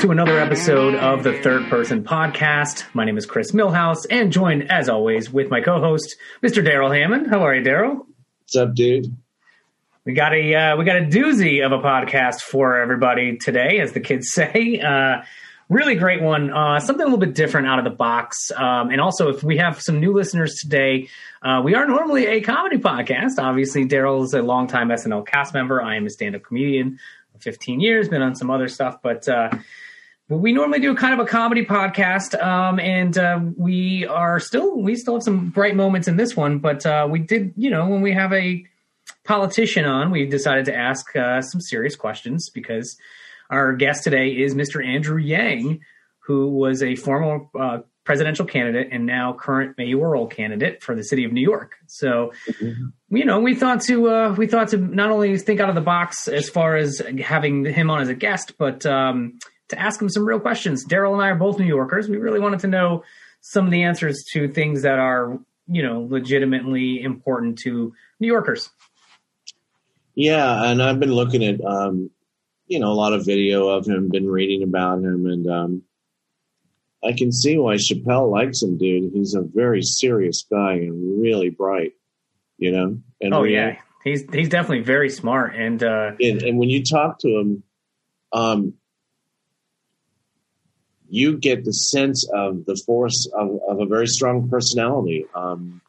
[0.00, 2.86] to another episode of the Third Person Podcast.
[2.94, 6.64] My name is Chris Millhouse, and joined, as always, with my co-host, Mr.
[6.64, 7.26] Darrell Hammond.
[7.26, 8.06] How are you, Darrell?
[8.40, 9.14] What's up, dude?
[10.06, 13.92] We got a uh, we got a doozy of a podcast for everybody today, as
[13.92, 14.80] the kids say.
[14.80, 15.20] Uh,
[15.68, 16.50] really great one.
[16.50, 18.50] Uh, something a little bit different out of the box.
[18.56, 21.10] Um, and also, if we have some new listeners today,
[21.42, 23.32] uh, we are normally a comedy podcast.
[23.38, 25.82] Obviously, Darrell is a longtime SNL cast member.
[25.82, 26.98] I am a stand up comedian
[27.40, 29.28] 15 years, been on some other stuff, but.
[29.28, 29.50] Uh,
[30.36, 34.94] we normally do kind of a comedy podcast, um, and uh, we are still we
[34.94, 36.58] still have some bright moments in this one.
[36.58, 38.64] But uh, we did, you know, when we have a
[39.24, 42.96] politician on, we decided to ask uh, some serious questions because
[43.50, 44.84] our guest today is Mr.
[44.84, 45.80] Andrew Yang,
[46.20, 51.24] who was a former uh, presidential candidate and now current mayoral candidate for the city
[51.24, 51.74] of New York.
[51.86, 53.16] So, mm-hmm.
[53.16, 55.80] you know, we thought to uh, we thought to not only think out of the
[55.80, 59.40] box as far as having him on as a guest, but um,
[59.70, 60.84] to ask him some real questions.
[60.84, 62.08] Darrell and I are both New Yorkers.
[62.08, 63.04] We really wanted to know
[63.40, 68.70] some of the answers to things that are you know legitimately important to New Yorkers.
[70.14, 72.10] Yeah, and I've been looking at um,
[72.70, 75.82] you know, a lot of video of him, been reading about him, and um,
[77.04, 79.12] I can see why Chappelle likes him, dude.
[79.12, 81.94] He's a very serious guy and really bright,
[82.58, 82.98] you know.
[83.20, 87.18] And oh yeah, he's he's definitely very smart, and uh, and, and when you talk
[87.20, 87.64] to him,
[88.32, 88.74] um,
[91.10, 95.26] you get the sense of the force of, of a very strong personality.
[95.34, 95.80] Um,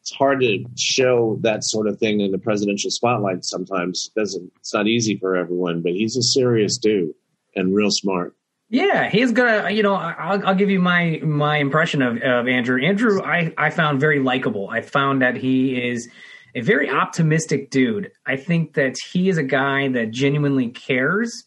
[0.00, 4.10] it's hard to show that sort of thing in the presidential spotlight sometimes.
[4.16, 7.14] Doesn't it's not easy for everyone, but he's a serious dude
[7.54, 8.34] and real smart.
[8.68, 9.70] Yeah, he's gonna.
[9.70, 12.82] You know, I'll, I'll give you my my impression of, of Andrew.
[12.82, 14.68] Andrew, I I found very likable.
[14.68, 16.08] I found that he is
[16.54, 18.10] a very optimistic dude.
[18.26, 21.44] I think that he is a guy that genuinely cares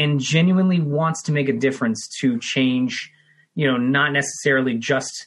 [0.00, 3.12] and genuinely wants to make a difference to change.
[3.54, 5.26] You know, not necessarily just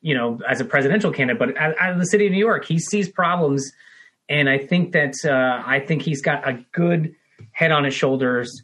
[0.00, 2.78] you know, as a presidential candidate, but out of the city of New York, he
[2.78, 3.72] sees problems,
[4.28, 7.14] and I think that uh, I think he's got a good
[7.52, 8.62] head on his shoulders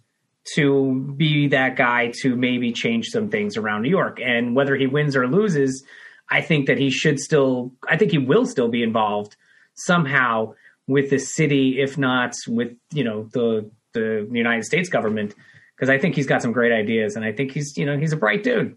[0.55, 4.21] to be that guy to maybe change some things around New York.
[4.23, 5.83] And whether he wins or loses,
[6.29, 9.35] I think that he should still, I think he will still be involved
[9.75, 10.55] somehow
[10.87, 15.35] with the city, if not with you know the the United States government,
[15.77, 18.13] because I think he's got some great ideas, and I think he's you know he's
[18.13, 18.77] a bright dude.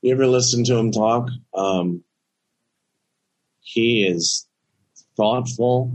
[0.00, 1.28] You ever listen to him talk?
[1.54, 2.02] Um,
[3.60, 4.48] he is
[5.16, 5.92] thoughtful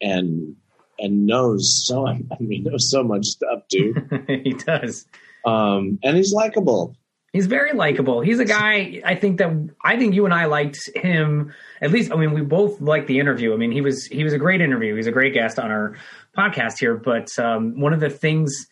[0.00, 0.56] and
[0.98, 4.24] and knows so I mean knows so much stuff, dude.
[4.44, 5.06] he does.
[5.44, 6.96] Um, and he's likable.
[7.32, 8.22] He's very likable.
[8.22, 9.02] He's a guy.
[9.04, 9.50] I think that
[9.84, 11.52] I think you and I liked him.
[11.82, 13.52] At least, I mean, we both liked the interview.
[13.52, 14.94] I mean, he was he was a great interview.
[14.96, 15.96] He's a great guest on our
[16.36, 16.96] podcast here.
[16.96, 18.66] But um, one of the things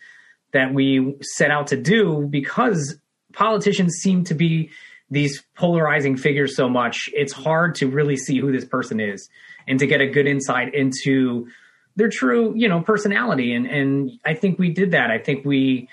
[0.52, 2.98] that we set out to do because
[3.34, 4.70] politicians seem to be
[5.10, 9.28] these polarizing figures so much, it's hard to really see who this person is
[9.68, 11.46] and to get a good insight into
[11.94, 13.54] their true, you know, personality.
[13.54, 15.10] And and I think we did that.
[15.10, 15.88] I think we,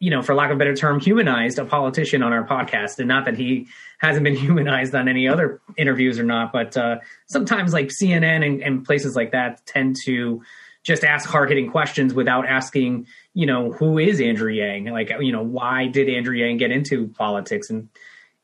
[0.00, 2.98] you know, for lack of a better term, humanized a politician on our podcast.
[2.98, 3.68] And not that he
[3.98, 8.62] hasn't been humanized on any other interviews or not, but uh, sometimes like CNN and,
[8.62, 10.42] and places like that tend to
[10.84, 14.86] just ask hard hitting questions without asking, you know, who is Andrew Yang?
[14.86, 17.68] Like, you know, why did Andrew Yang get into politics?
[17.68, 17.88] And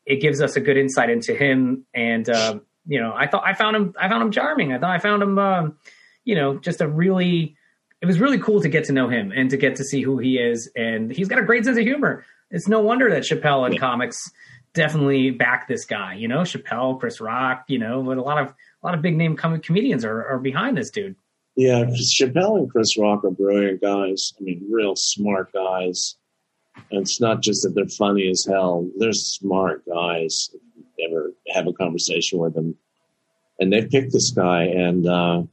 [0.05, 1.85] it gives us a good insight into him.
[1.93, 4.73] And, uh, you know, I thought I found him, I found him charming.
[4.73, 5.77] I thought I found him, um,
[6.23, 7.55] you know, just a really,
[8.01, 10.17] it was really cool to get to know him and to get to see who
[10.17, 10.69] he is.
[10.75, 12.25] And he's got a great sense of humor.
[12.51, 14.31] It's no wonder that Chappelle and comics
[14.73, 18.47] definitely back this guy, you know, Chappelle, Chris Rock, you know, but a lot of,
[18.49, 21.15] a lot of big name com- comedians are, are behind this dude.
[21.55, 24.33] Yeah, Chappelle and Chris Rock are brilliant guys.
[24.39, 26.17] I mean, real smart guys.
[26.91, 30.49] And it's not just that they're funny as hell; they're smart guys.
[30.53, 30.61] If
[30.97, 32.75] you ever have a conversation with them,
[33.59, 35.43] and they picked this guy, and uh,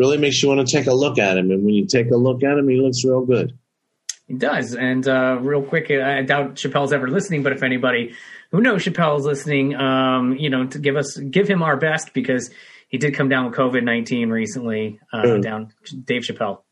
[0.00, 1.50] really makes you want to take a look at him.
[1.50, 3.52] And when you take a look at him, he looks real good.
[4.26, 4.74] He does.
[4.74, 8.14] And uh, real quick, I doubt Chappelle's ever listening, but if anybody
[8.50, 12.50] who knows Chappelle's listening, um, you know, to give us give him our best because
[12.88, 14.98] he did come down with COVID nineteen recently.
[15.12, 15.74] Uh, down
[16.04, 16.62] Dave Chappelle.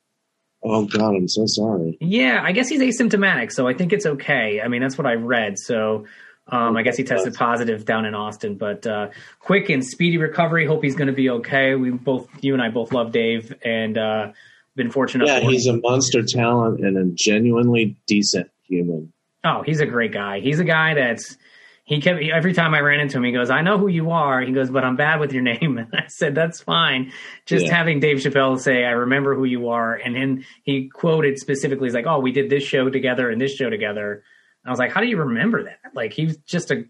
[0.63, 1.99] Oh God, I'm so sorry.
[2.01, 4.61] Yeah, I guess he's asymptomatic, so I think it's okay.
[4.65, 5.59] I mean, that's what I read.
[5.59, 6.07] So
[6.49, 9.09] um, I guess he tested positive down in Austin, but uh,
[9.41, 10.67] quick and speedy recovery.
[10.67, 11.75] Hope he's going to be okay.
[11.75, 14.33] We both, you and I, both love Dave, and uh,
[14.75, 15.27] been fortunate.
[15.29, 19.13] Yeah, he's a monster talent and a genuinely decent human.
[19.45, 20.41] Oh, he's a great guy.
[20.41, 21.37] He's a guy that's
[21.85, 24.41] he kept every time I ran into him, he goes, "I know who you are."
[24.43, 27.13] He goes, "But I'm bad with your name." And I said, "That's fine."
[27.47, 27.75] Just Yeah.
[27.75, 31.95] having Dave Chappelle say, "I remember who you are," and then he quoted specifically, "He's
[31.95, 34.23] like, oh, we did this show together and this show together."
[34.69, 36.85] I was like, "How do you remember that?" Like he's just a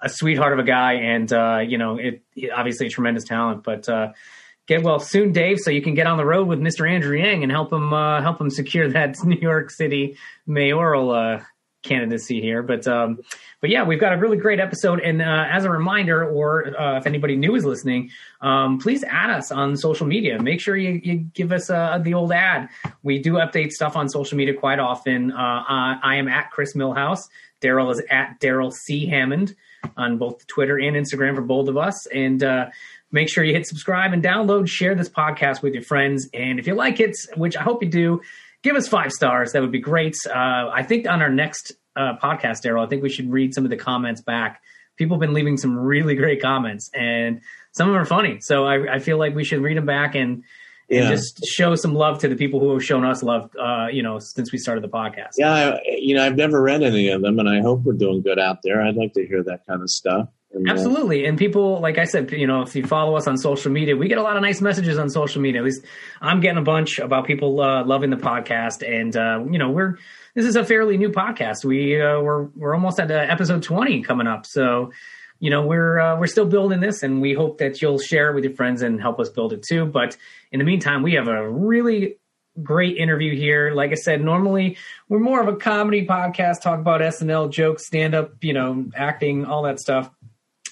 [0.00, 3.88] a sweetheart of a guy, and uh, you know, it he- obviously tremendous talent, but.
[3.88, 4.12] uh
[4.66, 6.90] Get well soon, Dave, so you can get on the road with Mr.
[6.90, 10.16] Andrew Yang and help him uh, help him secure that New York City
[10.46, 11.42] mayoral uh,
[11.84, 12.62] candidacy here.
[12.62, 13.20] But um,
[13.60, 15.00] but yeah, we've got a really great episode.
[15.00, 18.10] And uh, as a reminder, or uh, if anybody new is listening,
[18.40, 20.42] um, please add us on social media.
[20.42, 22.68] Make sure you, you give us uh, the old ad.
[23.02, 25.32] We do update stuff on social media quite often.
[25.32, 25.36] Uh,
[25.68, 27.28] I, I am at Chris Millhouse.
[27.60, 29.54] Darrell is at Darrell C Hammond
[29.96, 32.06] on both Twitter and Instagram for both of us.
[32.06, 32.66] And uh,
[33.12, 34.68] make sure you hit subscribe and download.
[34.68, 36.28] Share this podcast with your friends.
[36.34, 38.20] And if you like it, which I hope you do,
[38.64, 39.52] give us five stars.
[39.52, 40.16] That would be great.
[40.28, 43.62] Uh, I think on our next uh, podcast, Darrell, I think we should read some
[43.64, 44.60] of the comments back.
[44.96, 47.40] People have been leaving some really great comments, and
[47.72, 48.40] some of them are funny.
[48.40, 50.42] So I, I feel like we should read them back and,
[50.90, 51.10] and Yeah.
[51.10, 53.50] just show some love to the people who have shown us love.
[53.58, 55.32] Uh, you know, since we started the podcast.
[55.38, 58.22] Yeah, I, you know, I've never read any of them, and I hope we're doing
[58.22, 58.82] good out there.
[58.82, 60.28] I'd like to hear that kind of stuff.
[60.54, 61.24] Uh, Absolutely.
[61.26, 64.08] And people, like I said, you know, if you follow us on social media, we
[64.08, 65.60] get a lot of nice messages on social media.
[65.60, 65.84] At least
[66.20, 68.86] I'm getting a bunch about people uh, loving the podcast.
[68.86, 69.98] And, uh, you know, we're,
[70.34, 71.64] this is a fairly new podcast.
[71.64, 74.46] We, uh, we're, we're almost at uh, episode 20 coming up.
[74.46, 74.92] So,
[75.40, 78.34] you know, we're, uh, we're still building this and we hope that you'll share it
[78.34, 79.84] with your friends and help us build it too.
[79.86, 80.16] But
[80.52, 82.16] in the meantime, we have a really
[82.62, 83.74] great interview here.
[83.74, 84.76] Like I said, normally
[85.08, 89.44] we're more of a comedy podcast, talk about SNL jokes, stand up, you know, acting,
[89.44, 90.08] all that stuff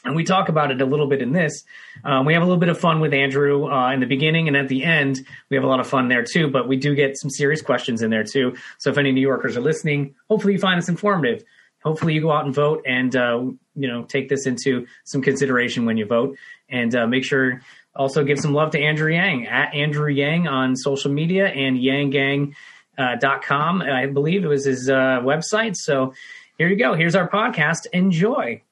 [0.04, 1.64] and we talk about it a little bit in this.
[2.04, 4.56] Um, we have a little bit of fun with Andrew uh, in the beginning, and
[4.56, 6.49] at the end, we have a lot of fun there too.
[6.49, 8.56] But we do get some serious questions in there too.
[8.78, 11.44] So if any New Yorkers are listening, hopefully you find this informative.
[11.84, 13.44] Hopefully you go out and vote, and uh,
[13.75, 16.37] you know take this into some consideration when you vote,
[16.69, 17.60] and uh, make sure
[17.94, 22.54] also give some love to Andrew Yang at Andrew Yang on social media and Yanggang
[22.99, 23.16] uh.
[23.22, 25.76] I believe it was his uh, website.
[25.76, 26.14] So
[26.58, 26.94] here you go.
[26.94, 27.87] Here's our podcast.
[27.93, 28.62] Enjoy.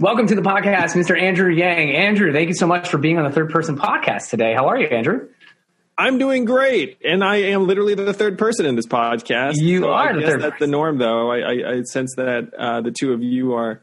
[0.00, 1.20] Welcome to the podcast, Mr.
[1.20, 1.96] Andrew Yang.
[1.96, 4.54] Andrew, thank you so much for being on the third person podcast today.
[4.54, 5.28] How are you, Andrew?
[5.98, 9.54] I'm doing great, and I am literally the third person in this podcast.
[9.56, 11.32] You So are I the third That's the norm, though.
[11.32, 13.80] I, I, I sense that uh, the two of you are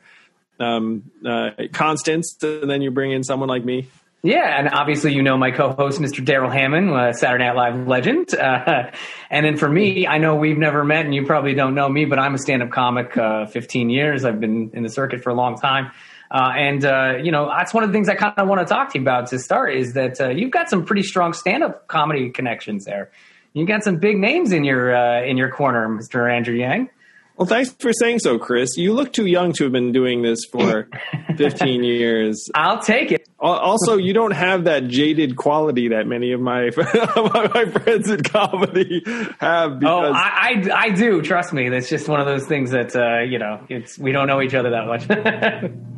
[0.58, 3.90] um, uh, constants, and then you bring in someone like me.
[4.26, 6.26] Yeah, and obviously you know my co-host, Mr.
[6.26, 8.34] Darrell Hammond, uh, Saturday Night Live legend.
[8.34, 8.90] Uh,
[9.30, 12.06] and then for me, I know we've never met, and you probably don't know me,
[12.06, 13.16] but I'm a stand-up comic.
[13.16, 15.92] Uh, 15 years, I've been in the circuit for a long time.
[16.32, 18.74] Uh, and uh, you know that's one of the things I kind of want to
[18.74, 21.88] talk to you about to start is that uh, you've got some pretty strong stand-up
[21.88, 23.12] comedy connections there.
[23.54, 24.92] You got some big names in your
[25.24, 26.36] in your corner, Mr.
[26.36, 26.90] Andrew Yang.
[27.38, 28.78] Well, thanks for saying so, Chris.
[28.78, 30.88] You look too young to have been doing this for
[31.38, 32.50] 15 years.
[32.56, 33.28] I'll take it.
[33.40, 39.04] Also, you don't have that jaded quality that many of my my friends in comedy
[39.40, 39.84] have.
[39.84, 41.22] Oh, I, I, I do.
[41.22, 41.70] Trust me.
[41.70, 43.66] That's just one of those things that uh, you know.
[43.70, 45.72] It's we don't know each other that much.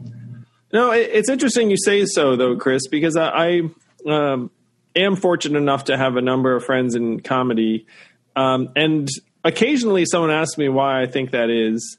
[0.74, 3.62] No, it, it's interesting you say so, though, Chris, because I, I
[4.06, 4.51] um,
[4.95, 7.88] am fortunate enough to have a number of friends in comedy,
[8.36, 9.07] um, and
[9.48, 11.98] occasionally someone asks me why I think that is,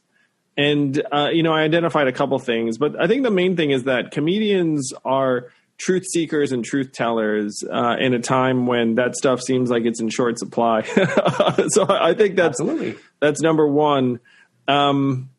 [0.56, 3.71] and uh, you know, I identified a couple things, but I think the main thing
[3.71, 5.47] is that comedians are
[5.79, 10.00] truth seekers and truth tellers uh, in a time when that stuff seems like it's
[10.00, 10.83] in short supply.
[11.69, 12.97] so I think that's Absolutely.
[13.21, 14.21] that's number one.
[14.67, 15.31] Um,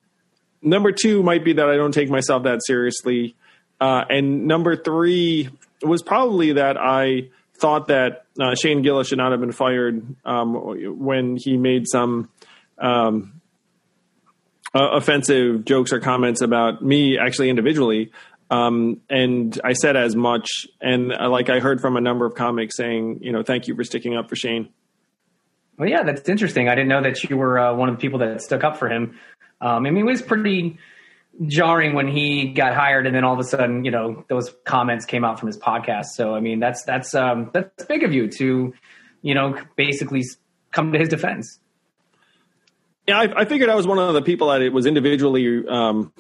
[0.62, 3.36] number two might be that I don't take myself that seriously.
[3.80, 5.50] Uh, and number three
[5.82, 10.53] was probably that I thought that uh, Shane Gillis should not have been fired um,
[11.00, 12.29] when he made some
[12.77, 13.41] um,
[14.74, 18.12] uh, offensive jokes or comments about me, actually individually.
[18.51, 20.48] Um, and I said as much.
[20.81, 23.75] And uh, like I heard from a number of comics saying, you know, thank you
[23.75, 24.69] for sticking up for Shane.
[25.77, 26.67] Well, yeah, that's interesting.
[26.67, 28.89] I didn't know that you were uh, one of the people that stuck up for
[28.89, 29.17] him.
[29.62, 30.77] Um, I mean, it was pretty
[31.48, 35.05] jarring when he got hired, and then all of a sudden, you know, those comments
[35.05, 36.08] came out from his podcast.
[36.15, 38.74] So, I mean, that's that's um, that's big of you to,
[39.22, 40.24] you know, basically
[40.72, 41.60] come to his defense.
[43.08, 46.13] Yeah, I, I figured I was one of the people that it was individually um,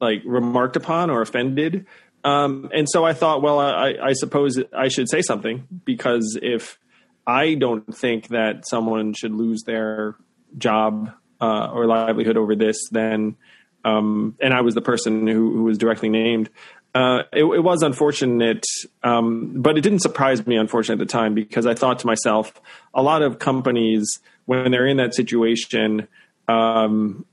[0.00, 1.86] like remarked upon or offended,
[2.24, 6.78] um, and so I thought, well, I, I suppose I should say something because if
[7.26, 10.16] I don't think that someone should lose their
[10.56, 13.36] job uh, or livelihood over this, then
[13.84, 16.50] um, and I was the person who, who was directly named.
[16.94, 18.64] Uh, it, it was unfortunate,
[19.02, 22.52] um, but it didn't surprise me, unfortunately, at the time because I thought to myself,
[22.92, 26.08] a lot of companies, when they're in that situation,
[26.48, 27.24] um,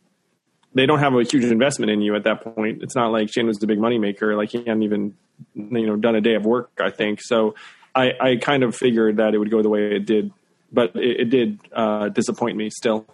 [0.76, 2.84] they don't have a huge investment in you at that point.
[2.84, 4.36] It's not like Shane was the big money maker.
[4.36, 5.16] Like he hadn't even
[5.56, 6.72] you know done a day of work.
[6.80, 7.56] I think so.
[7.96, 10.32] I, I kind of figured that it would go the way it did,
[10.72, 13.08] but it, it did uh, disappoint me still.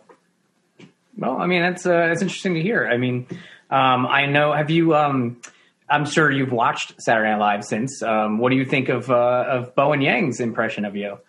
[1.17, 2.87] Well, I mean that's uh, that's interesting to hear.
[2.87, 3.27] I mean,
[3.69, 4.53] um, I know.
[4.53, 4.95] Have you?
[4.95, 5.41] Um,
[5.89, 8.01] I'm sure you've watched Saturday Night Live since.
[8.01, 11.19] Um, what do you think of uh, of Bowen Yang's impression of you?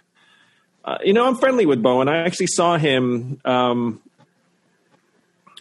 [0.84, 2.08] Uh, you know, I'm friendly with Bowen.
[2.08, 4.02] I actually saw him um,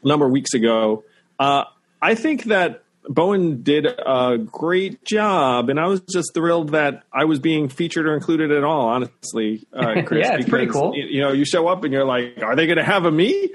[0.03, 1.03] a number of weeks ago.
[1.39, 1.63] Uh,
[2.01, 7.25] I think that Bowen did a great job, and I was just thrilled that I
[7.25, 8.89] was being featured or included at all.
[8.89, 10.93] Honestly, uh, Chris, yeah, it's pretty cool.
[10.95, 13.51] You know, you show up and you're like, "Are they going to have a me?"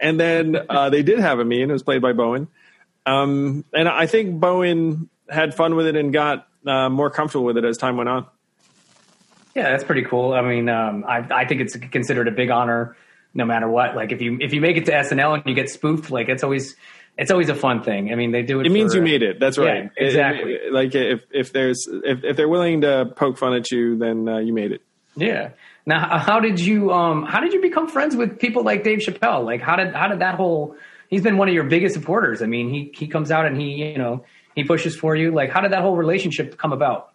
[0.00, 2.48] And then uh, they did have a me, and it was played by Bowen.
[3.06, 7.56] Um, and I think Bowen had fun with it and got uh, more comfortable with
[7.56, 8.26] it as time went on.
[9.54, 10.34] Yeah, that's pretty cool.
[10.34, 12.96] I mean, um, I, I think it's considered a big honor,
[13.32, 13.96] no matter what.
[13.96, 16.44] Like if you if you make it to SNL and you get spoofed, like it's
[16.44, 16.76] always
[17.16, 18.12] it's always a fun thing.
[18.12, 18.66] I mean, they do it.
[18.66, 19.40] It means you made it.
[19.40, 19.90] That's right.
[19.96, 20.52] Yeah, exactly.
[20.52, 23.96] It, it, like if if there's if if they're willing to poke fun at you,
[23.96, 24.82] then uh, you made it.
[25.16, 25.50] Yeah.
[25.86, 29.44] Now, how did you um how did you become friends with people like Dave Chappelle?
[29.44, 30.76] Like how did how did that whole
[31.08, 32.42] he's been one of your biggest supporters.
[32.42, 34.24] I mean, he he comes out and he you know
[34.54, 35.30] he pushes for you.
[35.30, 37.12] Like, how did that whole relationship come about?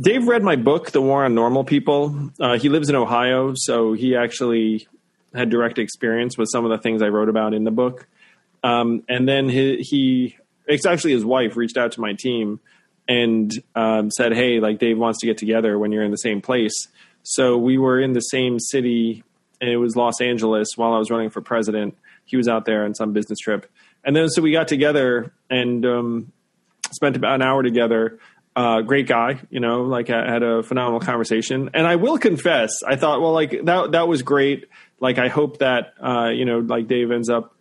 [0.00, 2.30] Dave read my book, The War on Normal People.
[2.40, 4.86] Uh, he lives in Ohio, so he actually
[5.34, 8.06] had direct experience with some of the things I wrote about in the book.
[8.64, 12.60] Um, and then he, he, it's actually his wife, reached out to my team
[13.08, 16.40] and um, said, "Hey, like Dave wants to get together when you're in the same
[16.40, 16.88] place."
[17.22, 19.22] So we were in the same city
[19.62, 21.96] and it was Los Angeles while I was running for president.
[22.24, 23.70] He was out there on some business trip,
[24.04, 26.32] and then so we got together and um,
[26.90, 28.18] spent about an hour together.
[28.54, 31.70] Uh, great guy, you know, like I had a phenomenal conversation.
[31.72, 34.68] And I will confess, I thought, well, like that that was great.
[35.00, 37.56] Like I hope that uh, you know, like Dave ends up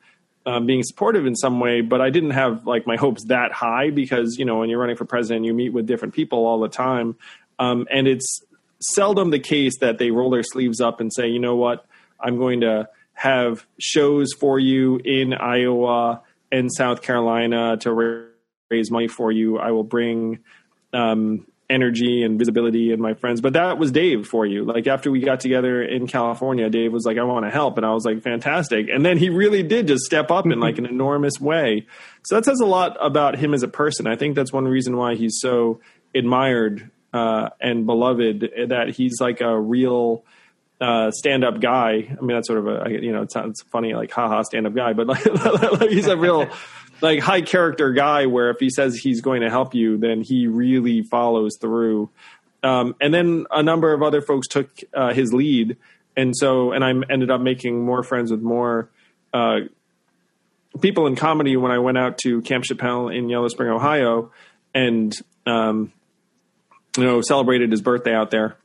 [0.46, 3.90] um, being supportive in some way, but I didn't have like my hopes that high
[3.90, 6.70] because you know when you're running for president, you meet with different people all the
[6.70, 7.16] time,
[7.60, 8.42] um, and it's
[8.82, 11.86] seldom the case that they roll their sleeves up and say, you know what,
[12.20, 16.22] I'm going to have shows for you in Iowa
[16.52, 18.28] and South Carolina to
[18.72, 19.60] raise money for you.
[19.60, 20.40] I will bring
[20.94, 23.42] um, energy and visibility and my friends.
[23.42, 24.66] But that was Dave for you.
[24.66, 27.78] Like after we got together in California, Dave was like, I want to help.
[27.78, 28.88] And I was like, fantastic.
[28.94, 31.88] And then he really did just step up in like an enormous way.
[32.24, 34.08] So that says a lot about him as a person.
[34.08, 35.80] I think that's one reason why he's so
[36.14, 40.26] admired uh, and beloved that he's like a real–
[40.82, 41.90] uh, stand up guy.
[41.90, 44.74] I mean, that's sort of a, you know, it's, sounds funny, like, haha, stand up
[44.74, 45.08] guy, but
[45.80, 46.50] like, he's a real,
[47.02, 50.48] like, high character guy where if he says he's going to help you, then he
[50.48, 52.10] really follows through.
[52.64, 55.78] Um, and then a number of other folks took uh, his lead.
[56.16, 58.90] And so, and I ended up making more friends with more
[59.34, 59.62] uh,
[60.80, 64.32] people in comedy when I went out to Camp Chappelle in Yellow Spring, Ohio,
[64.74, 65.14] and,
[65.46, 65.92] um,
[66.98, 68.58] you know, celebrated his birthday out there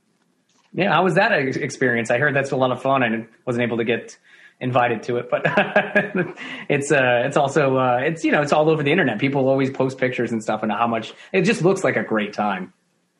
[0.76, 2.11] yeah, how was that experience?
[2.11, 3.02] I heard that's a lot of fun.
[3.02, 4.19] I wasn't able to get
[4.61, 5.43] invited to it, but
[6.69, 9.19] it's uh, it's also uh, it's you know it's all over the internet.
[9.19, 12.33] People always post pictures and stuff, and how much it just looks like a great
[12.33, 12.73] time.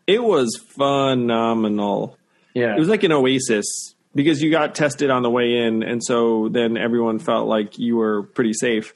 [0.07, 2.19] It was phenomenal.
[2.55, 6.02] Yeah, it was like an oasis because you got tested on the way in, and
[6.02, 8.95] so then everyone felt like you were pretty safe.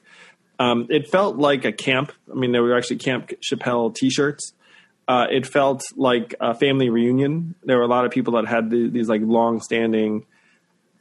[0.59, 2.13] Um, it felt like a camp.
[2.31, 4.53] I mean, there were actually Camp Chappelle T-shirts
[5.11, 7.57] uh, it felt like a family reunion.
[7.65, 10.25] There were a lot of people that had the, these like long-standing,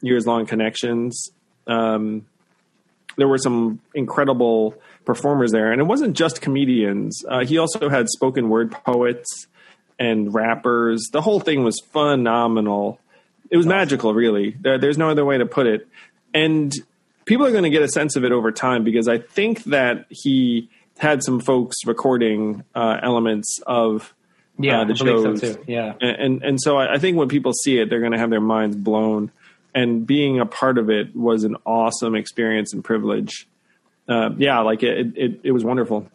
[0.02, 1.30] years-long connections.
[1.66, 2.26] Um,
[3.16, 7.24] there were some incredible performers there, and it wasn't just comedians.
[7.28, 9.46] Uh, he also had spoken word poets
[9.98, 11.08] and rappers.
[11.12, 12.98] The whole thing was phenomenal.
[13.50, 14.56] It was magical, really.
[14.60, 15.88] There, there's no other way to put it.
[16.32, 16.72] And
[17.24, 20.06] people are going to get a sense of it over time because I think that
[20.08, 24.14] he had some folks recording uh, elements of
[24.58, 25.40] yeah uh, the shows.
[25.40, 28.12] So yeah, and, and, and so I, I think when people see it, they're going
[28.12, 29.30] to have their minds blown.
[29.74, 33.48] And being a part of it was an awesome experience and privilege.
[34.08, 36.08] Uh, yeah, like it, it, it was wonderful.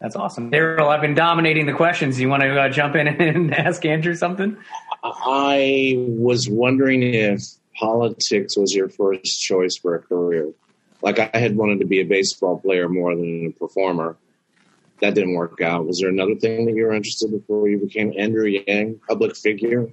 [0.00, 0.88] That's awesome, Darrell.
[0.88, 2.20] I've been dominating the questions.
[2.20, 4.56] You want to uh, jump in and ask Andrew something?
[5.02, 7.42] I was wondering if
[7.78, 10.52] politics was your first choice for a career.
[11.02, 14.16] Like I had wanted to be a baseball player more than a performer.
[15.00, 15.86] That didn't work out.
[15.86, 19.36] Was there another thing that you were interested in before you became Andrew Yang, public
[19.36, 19.88] figure?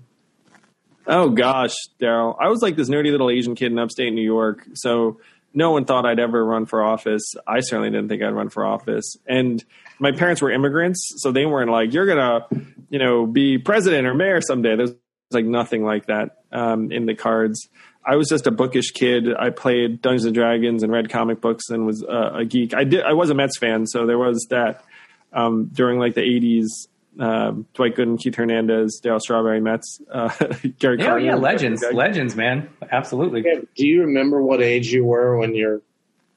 [1.06, 2.38] Oh gosh, Darrell.
[2.40, 4.66] I was like this nerdy little Asian kid in upstate New York.
[4.74, 5.20] So
[5.54, 7.24] no one thought I'd ever run for office.
[7.48, 9.18] I certainly didn't think I'd run for office.
[9.28, 9.64] And
[10.00, 12.48] my parents were immigrants, so they weren't like, "You're gonna,
[12.90, 14.94] you know, be president or mayor someday." There's
[15.32, 17.68] like nothing like that um, in the cards.
[18.06, 19.34] I was just a bookish kid.
[19.34, 22.74] I played Dungeons and Dragons and read comic books and was uh, a geek.
[22.74, 23.04] I did.
[23.04, 24.84] I was a Mets fan, so there was that
[25.32, 26.88] um, during like the '80s.
[27.20, 30.29] Um, Dwight Gooden, Keith Hernandez, Darryl Strawberry, Mets, uh,
[30.79, 31.20] Gary yeah, Carter.
[31.20, 33.43] yeah, legends, legends, man, absolutely.
[33.43, 35.82] Do you remember what age you were when your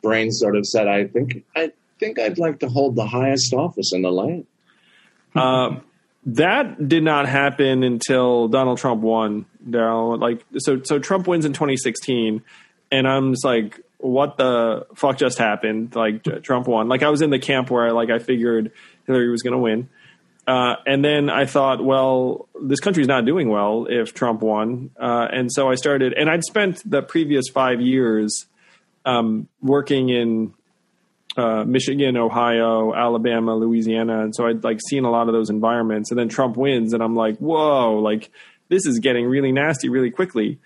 [0.02, 3.92] brain sort of said, "I think, I think I'd like to hold the highest office
[3.94, 4.46] in the land"?
[5.34, 5.76] Uh,
[6.26, 9.46] that did not happen until Donald Trump won.
[9.68, 12.42] Darrell, like so, so Trump wins in 2016,
[12.90, 15.94] and I'm just like, what the fuck just happened?
[15.94, 16.88] Like Trump won.
[16.88, 18.72] Like I was in the camp where I, like I figured
[19.06, 19.88] Hillary was going to win.
[20.46, 24.90] Uh, and then I thought, well, this country's not doing well if Trump won.
[24.98, 28.46] Uh, and so I started, and I'd spent the previous five years
[29.04, 30.54] um, working in
[31.36, 36.10] uh, Michigan, Ohio, Alabama, Louisiana, and so I'd like seen a lot of those environments.
[36.10, 38.30] And then Trump wins, and I'm like, whoa, like
[38.68, 40.58] this is getting really nasty really quickly.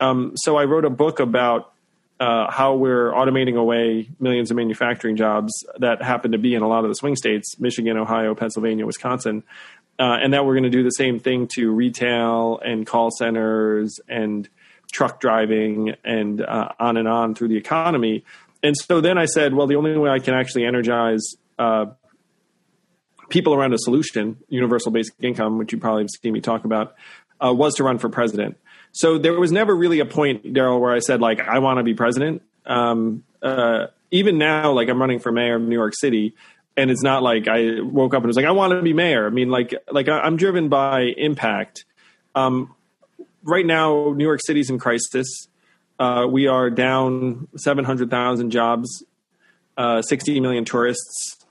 [0.00, 1.73] Um, so I wrote a book about
[2.20, 6.68] uh, how we're automating away millions of manufacturing jobs that happen to be in a
[6.68, 9.42] lot of the swing states Michigan, Ohio, Pennsylvania, Wisconsin.
[9.98, 14.00] Uh, and that we're going to do the same thing to retail and call centers
[14.08, 14.48] and
[14.92, 18.24] truck driving and uh, on and on through the economy.
[18.62, 21.86] And so then I said, well, the only way I can actually energize uh,
[23.28, 26.94] people around a solution, universal basic income, which you probably have seen me talk about,
[27.44, 28.56] uh, was to run for president.
[28.94, 31.82] So there was never really a point, Darrell, where I said like I want to
[31.82, 32.42] be president.
[32.64, 36.34] Um, uh, even now, like I'm running for mayor of New York City,
[36.76, 39.26] and it's not like I woke up and was like I want to be mayor.
[39.26, 41.84] I mean, like like I'm driven by impact.
[42.36, 42.72] Um,
[43.42, 45.48] right now, New York City's in crisis.
[45.98, 49.04] Uh, we are down 700,000 jobs,
[49.76, 51.44] uh, 60 million tourists.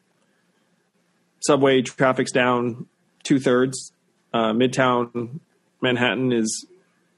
[1.42, 2.88] Subway traffic's down
[3.24, 3.92] two thirds.
[4.34, 5.40] Uh, Midtown
[5.82, 6.66] Manhattan is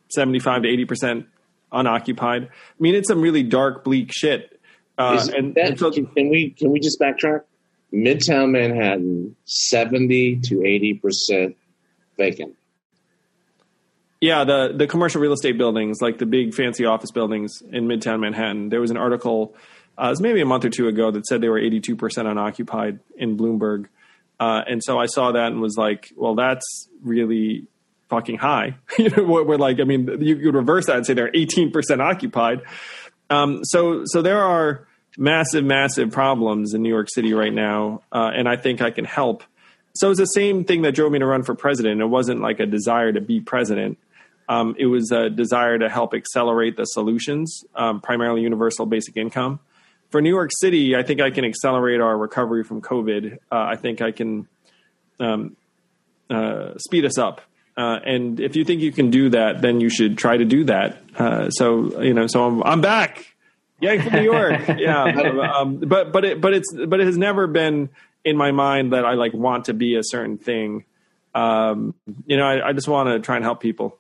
[0.10, 1.26] 75 to 80 percent
[1.72, 2.44] unoccupied.
[2.46, 4.60] I mean, it's some really dark, bleak shit.
[4.98, 7.42] Uh, and, that, and so, can we can we just backtrack?
[7.94, 11.58] Midtown Manhattan, 70 to 80 percent
[12.18, 12.56] vacant.
[14.22, 18.22] Yeah, the the commercial real estate buildings, like the big fancy office buildings in Midtown
[18.22, 18.70] Manhattan.
[18.70, 19.54] There was an article,
[19.98, 22.28] uh, it was maybe a month or two ago, that said they were 82 percent
[22.28, 23.88] unoccupied in Bloomberg.
[24.40, 27.68] Uh, and so I saw that and was like, well, that's really
[28.10, 28.76] fucking high.
[28.98, 32.62] you know, we're like, I mean, you could reverse that and say they're 18% occupied.
[33.30, 34.88] Um, so, so there are
[35.18, 38.02] massive, massive problems in New York City right now.
[38.12, 39.44] Uh, and I think I can help.
[39.96, 42.02] So it's the same thing that drove me to run for president.
[42.02, 43.98] It wasn't like a desire to be president.
[44.48, 49.60] Um, it was a desire to help accelerate the solutions, um, primarily universal basic income.
[50.12, 53.40] For New York City, I think I can accelerate our recovery from COVID.
[53.52, 54.48] Uh, I think I can
[55.20, 55.56] um,
[56.30, 57.42] uh, speed us up
[57.78, 60.64] uh, and if you think you can do that, then you should try to do
[60.66, 61.02] that.
[61.18, 63.36] Uh, so you know, so I'm, I'm back.
[63.82, 64.62] Yeah, from New York.
[64.78, 65.04] yeah,
[65.58, 67.90] um, but but it but it's but it has never been
[68.24, 70.86] in my mind that I like want to be a certain thing.
[71.34, 71.94] Um,
[72.26, 73.98] you know, I, I just want to try and help people.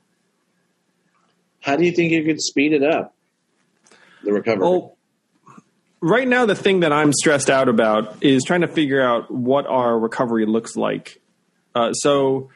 [1.59, 3.13] How do you think you could speed it up?
[4.23, 4.61] The recovery.
[4.61, 4.95] Well,
[5.99, 9.67] right now, the thing that I'm stressed out about is trying to figure out what
[9.67, 11.21] our recovery looks like.
[11.73, 12.49] Uh, so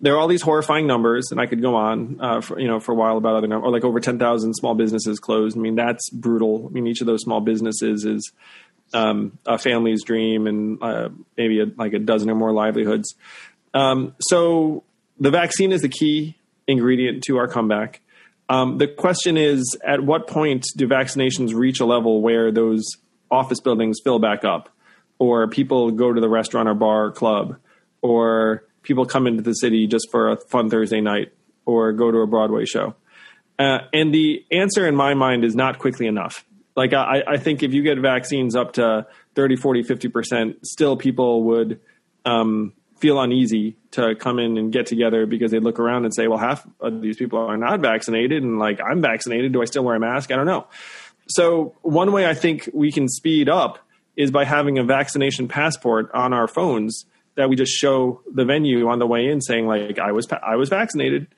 [0.00, 2.80] there are all these horrifying numbers, and I could go on, uh, for, you know,
[2.80, 5.56] for a while about other numbers, or like over ten thousand small businesses closed.
[5.56, 6.66] I mean, that's brutal.
[6.66, 8.32] I mean, each of those small businesses is
[8.92, 13.14] um, a family's dream, and uh, maybe a, like a dozen or more livelihoods.
[13.72, 14.84] Um, so
[15.18, 18.00] the vaccine is the key ingredient to our comeback.
[18.48, 22.84] Um, the question is, at what point do vaccinations reach a level where those
[23.30, 24.68] office buildings fill back up,
[25.18, 27.56] or people go to the restaurant or bar or club,
[28.02, 31.32] or people come into the city just for a fun Thursday night
[31.64, 32.94] or go to a Broadway show?
[33.58, 36.44] Uh, and the answer in my mind is not quickly enough.
[36.74, 41.44] Like, I, I, think if you get vaccines up to 30, 40, 50%, still people
[41.44, 41.80] would
[42.26, 46.28] um, feel uneasy to come in and get together because they look around and say,
[46.28, 48.42] well, half of these people are not vaccinated.
[48.42, 49.52] And like, I'm vaccinated.
[49.52, 50.30] Do I still wear a mask?
[50.30, 50.66] I don't know.
[51.28, 53.78] So, one way I think we can speed up
[54.16, 57.04] is by having a vaccination passport on our phones
[57.36, 60.56] that we just show the venue on the way in saying like I was I
[60.56, 61.28] was vaccinated.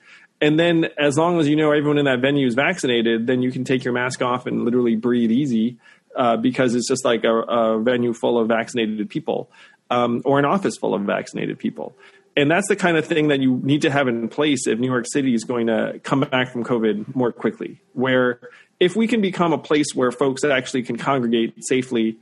[0.41, 3.51] And then as long as you know everyone in that venue is vaccinated, then you
[3.51, 5.77] can take your mask off and literally breathe easy
[6.15, 9.51] uh, because it's just like a, a, venue full of vaccinated people
[9.89, 11.93] um, or an office full of vaccinated people.
[12.37, 14.87] And that's the kind of thing that you need to have in place if New
[14.87, 17.81] York City is going to come back from COVID more quickly.
[17.93, 18.39] Where
[18.79, 22.17] if we can become a place where folks actually can congregate safely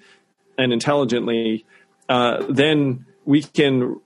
[0.58, 1.66] and intelligently,
[2.10, 4.00] uh, then we can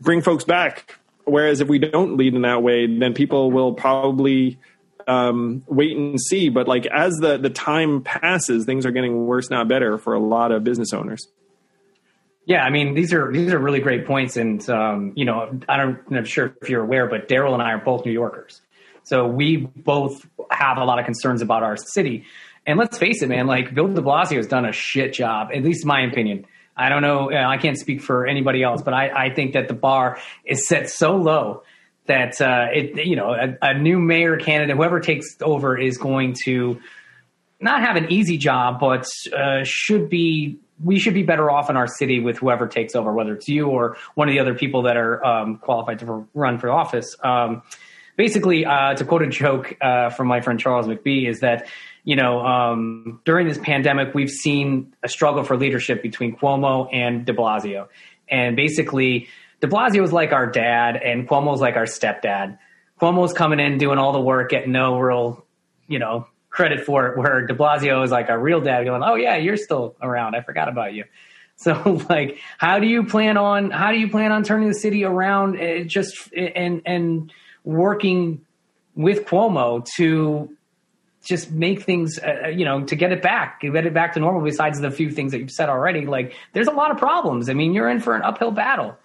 [0.00, 0.98] bring folks back.
[1.24, 4.58] Whereas if we don't lead in that way, then people will probably
[5.08, 6.48] um, wait and see.
[6.48, 10.20] But like as the the time passes, things are getting worse, not better, for a
[10.20, 11.26] lot of business owners.
[12.44, 15.76] Yeah, I mean these are these are really great points, and um, you know I
[15.76, 18.60] don't, I'm sure if you're aware, but Darrell and I are both New Yorkers,
[19.04, 22.24] so we both have a lot of concerns about our city.
[22.66, 25.62] And let's face it, man, like Bill De Blasio has done a shit job, at
[25.62, 26.46] least my opinion.
[26.76, 29.74] I don't know, I can't speak for anybody else, but I, I think that the
[29.74, 31.62] bar is set so low
[32.06, 36.34] that uh, it, you know, a, a new mayor candidate, whoever takes over, is going
[36.44, 36.80] to
[37.60, 39.06] not have an easy job, but
[39.36, 43.12] uh, should be we should be better off in our city with whoever takes over,
[43.12, 46.58] whether it's you or one of the other people that are um, qualified to run
[46.58, 47.14] for office.
[47.22, 47.62] Um,
[48.16, 51.68] basically, uh, to quote a joke uh, from my friend Charles McBee, is that
[52.04, 57.24] you know um, during this pandemic we've seen a struggle for leadership between Cuomo and
[57.24, 57.88] De Blasio,
[58.28, 59.28] and basically
[59.62, 62.58] De Blasio is like our dad, and Cuomo Cuomo's like our stepdad.
[63.00, 65.46] Cuomo's coming in doing all the work, getting no real,
[65.86, 67.18] you know, credit for it.
[67.18, 70.34] Where De Blasio is like our real dad, going, "Oh yeah, you're still around.
[70.34, 71.04] I forgot about you."
[71.54, 75.04] So, like, how do you plan on how do you plan on turning the city
[75.04, 75.60] around?
[75.60, 78.40] Uh, just and and working
[78.96, 80.56] with Cuomo to
[81.22, 84.42] just make things, uh, you know, to get it back, get it back to normal.
[84.42, 87.48] Besides the few things that you've said already, like, there's a lot of problems.
[87.48, 88.96] I mean, you're in for an uphill battle.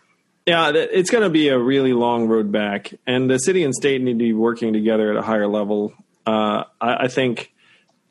[0.46, 4.02] Yeah, it's going to be a really long road back, and the city and state
[4.02, 5.94] need to be working together at a higher level.
[6.26, 7.54] Uh, I, I, think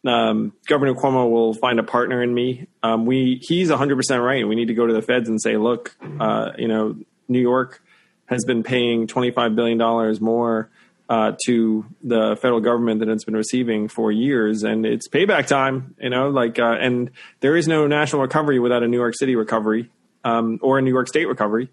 [0.05, 2.66] um, Governor Cuomo will find a partner in me.
[2.83, 4.47] Um, we he's 100 percent right.
[4.47, 7.83] We need to go to the feds and say, look, uh, you know, New York
[8.27, 10.71] has been paying 25 billion dollars more
[11.09, 15.95] uh, to the federal government that it's been receiving for years, and it's payback time.
[16.01, 19.37] You know, like, uh, and there is no national recovery without a New York City
[19.37, 19.90] recovery
[20.25, 21.71] um, or a New York State recovery.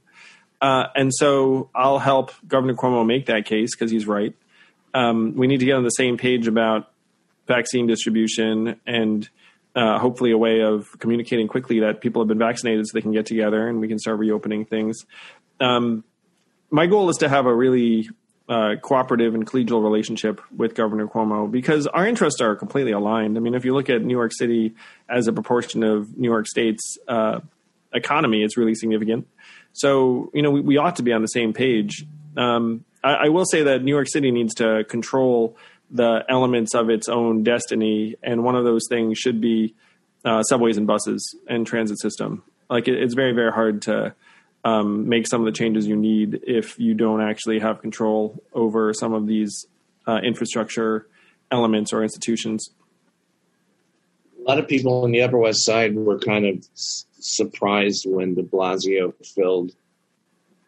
[0.62, 4.34] Uh, and so I'll help Governor Cuomo make that case because he's right.
[4.94, 6.92] Um, we need to get on the same page about
[7.48, 9.28] vaccine distribution and
[9.76, 13.12] uh, hopefully a way of communicating quickly that people have been vaccinated so they can
[13.12, 15.06] get together and we can start reopening things.
[15.60, 16.04] Um,
[16.70, 18.10] my goal is to have a really
[18.50, 23.38] uh, cooperative and collegial relationship with Governor Cuomo because our interests are completely aligned.
[23.38, 24.76] I mean, if you look at New York City
[25.10, 27.40] as a proportion of New York State's uh,
[27.94, 29.28] economy, it's really significant.
[29.72, 32.06] So, you know, we, we ought to be on the same page.
[32.36, 35.58] Um, I, I, will say that New York City needs to control
[35.90, 39.76] the elements of its own destiny, and one of those things should be
[40.26, 42.44] uh, subways and buses and transit system.
[42.70, 44.16] Like, it, it's very, very hard to
[44.64, 48.94] um, make some of the changes you need if you don't actually have control over
[48.94, 49.66] some of these
[50.08, 51.08] uh, infrastructure
[51.52, 52.70] elements or institutions.
[54.40, 58.44] A lot of people on the Upper West Side were kind of surprised when de
[58.44, 59.72] Blasio filled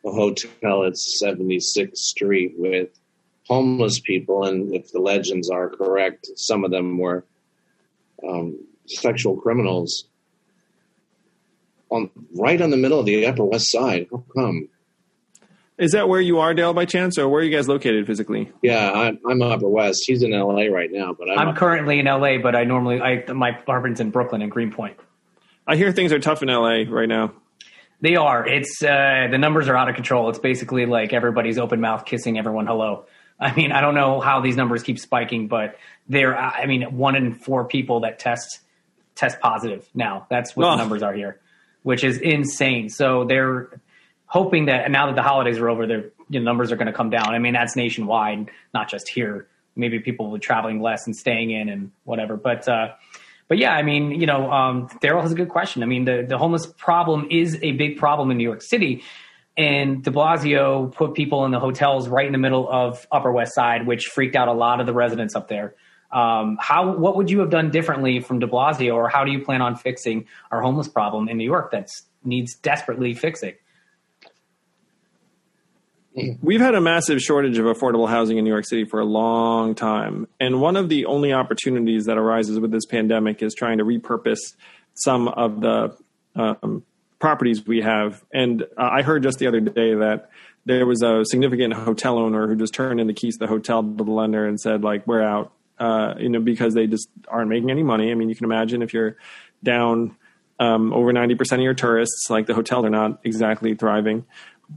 [0.06, 2.90] a hotel at 76th Street with
[3.48, 4.46] homeless people.
[4.46, 7.26] And if the legends are correct, some of them were
[8.28, 10.06] um, sexual criminals
[11.90, 14.08] on right on the middle of the Upper West Side.
[14.12, 14.70] How come?
[15.78, 18.50] Is that where you are, Dale, by chance, or where are you guys located physically?
[18.62, 20.04] Yeah, I'm, I'm Upper West.
[20.08, 22.38] He's in LA right now, but I'm, I'm currently in LA.
[22.38, 24.98] But I normally I my apartment's in Brooklyn and Greenpoint.
[25.68, 27.34] I hear things are tough in LA right now.
[28.02, 28.48] They are.
[28.48, 30.30] It's uh, the numbers are out of control.
[30.30, 33.06] It's basically like everybody's open mouth kissing everyone hello.
[33.40, 36.38] I mean, I don't know how these numbers keep spiking, but they're.
[36.38, 38.60] I mean, one in four people that test
[39.16, 40.28] test positive now.
[40.30, 40.72] That's what oh.
[40.72, 41.42] the numbers are here,
[41.86, 42.90] which is insane.
[42.90, 43.80] So they're
[44.26, 46.94] hoping that now that the holidays are over, their you know, numbers are going to
[46.94, 47.36] come down.
[47.36, 49.48] I mean, that's nationwide, not just here.
[49.76, 52.38] Maybe people be traveling less and staying in and whatever.
[52.38, 52.94] But uh,
[53.48, 55.84] but yeah, I mean, you know, um, Darrell has a good question.
[55.84, 59.04] I mean, the, the homeless problem is a big problem in New York City.
[59.56, 63.54] And de Blasio put people in the hotels right in the middle of Upper West
[63.54, 65.76] Side, which freaked out a lot of the residents up there.
[66.12, 69.44] Um, how what would you have done differently from de Blasio, or how do you
[69.44, 71.90] plan on fixing our homeless problem in New York that
[72.24, 73.54] needs desperately fixing?
[76.42, 79.76] We've had a massive shortage of affordable housing in New York City for a long
[79.76, 80.28] time.
[80.40, 84.40] And one of the only opportunities that arises with this pandemic is trying to repurpose
[84.94, 85.98] some of the
[86.36, 86.86] um,
[87.20, 88.24] properties we have.
[88.34, 90.30] And uh, I heard just the other day that
[90.66, 93.84] there was a significant hotel owner who just turned in the keys to the hotel
[93.84, 97.50] to the lender and said, like, we're out, uh, you know, because they just aren't
[97.50, 98.12] making any money.
[98.12, 99.18] I mean, you can imagine if you're
[99.64, 100.16] down
[100.60, 104.26] um, over 90% of your tourists, like the hotel, they're not exactly thriving.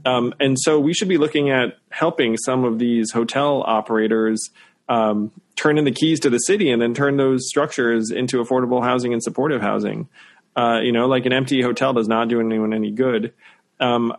[0.05, 4.51] Um, and so we should be looking at helping some of these hotel operators
[4.89, 8.83] um, turn in the keys to the city and then turn those structures into affordable
[8.83, 10.09] housing and supportive housing.
[10.57, 13.33] Uh, you know, like an empty hotel does not do anyone any good.
[13.81, 14.13] Um,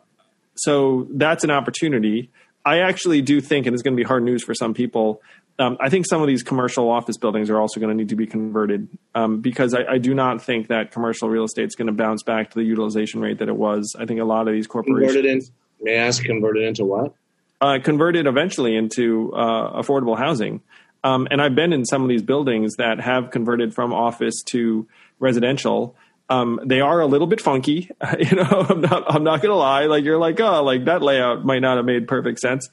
[0.56, 2.32] so that's an opportunity.
[2.65, 5.22] I actually do think, and it's going to be hard news for some people.
[5.60, 8.15] Um, I think some of these commercial office buildings are also going to need to
[8.15, 11.88] be converted um, because I, I, do not think that commercial real estate is going
[11.88, 13.93] to bounce back to the utilization rate that it was.
[14.00, 15.41] I think a lot of these corporations converted in.
[15.82, 17.13] May I ask, converted into what?
[17.60, 20.62] Uh, converted eventually into uh, affordable housing.
[21.04, 24.88] Um, and I've been in some of these buildings that have converted from office to
[25.19, 25.95] residential.
[26.30, 27.89] Um, they are a little bit funky,
[28.20, 28.65] you know.
[28.70, 29.04] I'm not.
[29.13, 29.86] I'm not gonna lie.
[29.86, 32.70] Like you're like, oh, like that layout might not have made perfect sense,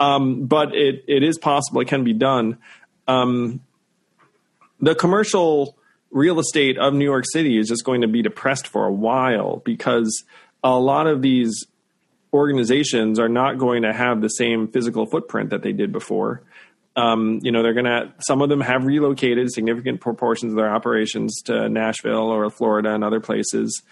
[0.00, 1.80] um, but it it is possible.
[1.80, 2.58] It can be done.
[3.06, 3.60] Um,
[4.80, 5.76] the commercial
[6.10, 9.58] real estate of New York City is just going to be depressed for a while
[9.64, 10.24] because
[10.64, 11.66] a lot of these
[12.32, 16.42] organizations are not going to have the same physical footprint that they did before.
[16.96, 20.74] Um, you know, they're going to, some of them have relocated significant proportions of their
[20.74, 23.82] operations to Nashville or Florida and other places.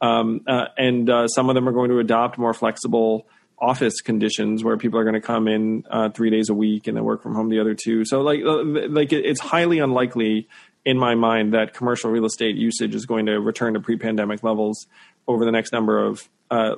[0.00, 3.26] Um, uh, and uh, some of them are going to adopt more flexible
[3.58, 6.96] office conditions where people are going to come in uh, three days a week and
[6.96, 8.04] then work from home the other two.
[8.04, 10.48] So, like, uh, like it's highly unlikely
[10.84, 14.86] in my mind that commercial real estate usage is going to return to pre-pandemic levels
[15.26, 16.76] over the next number of uh,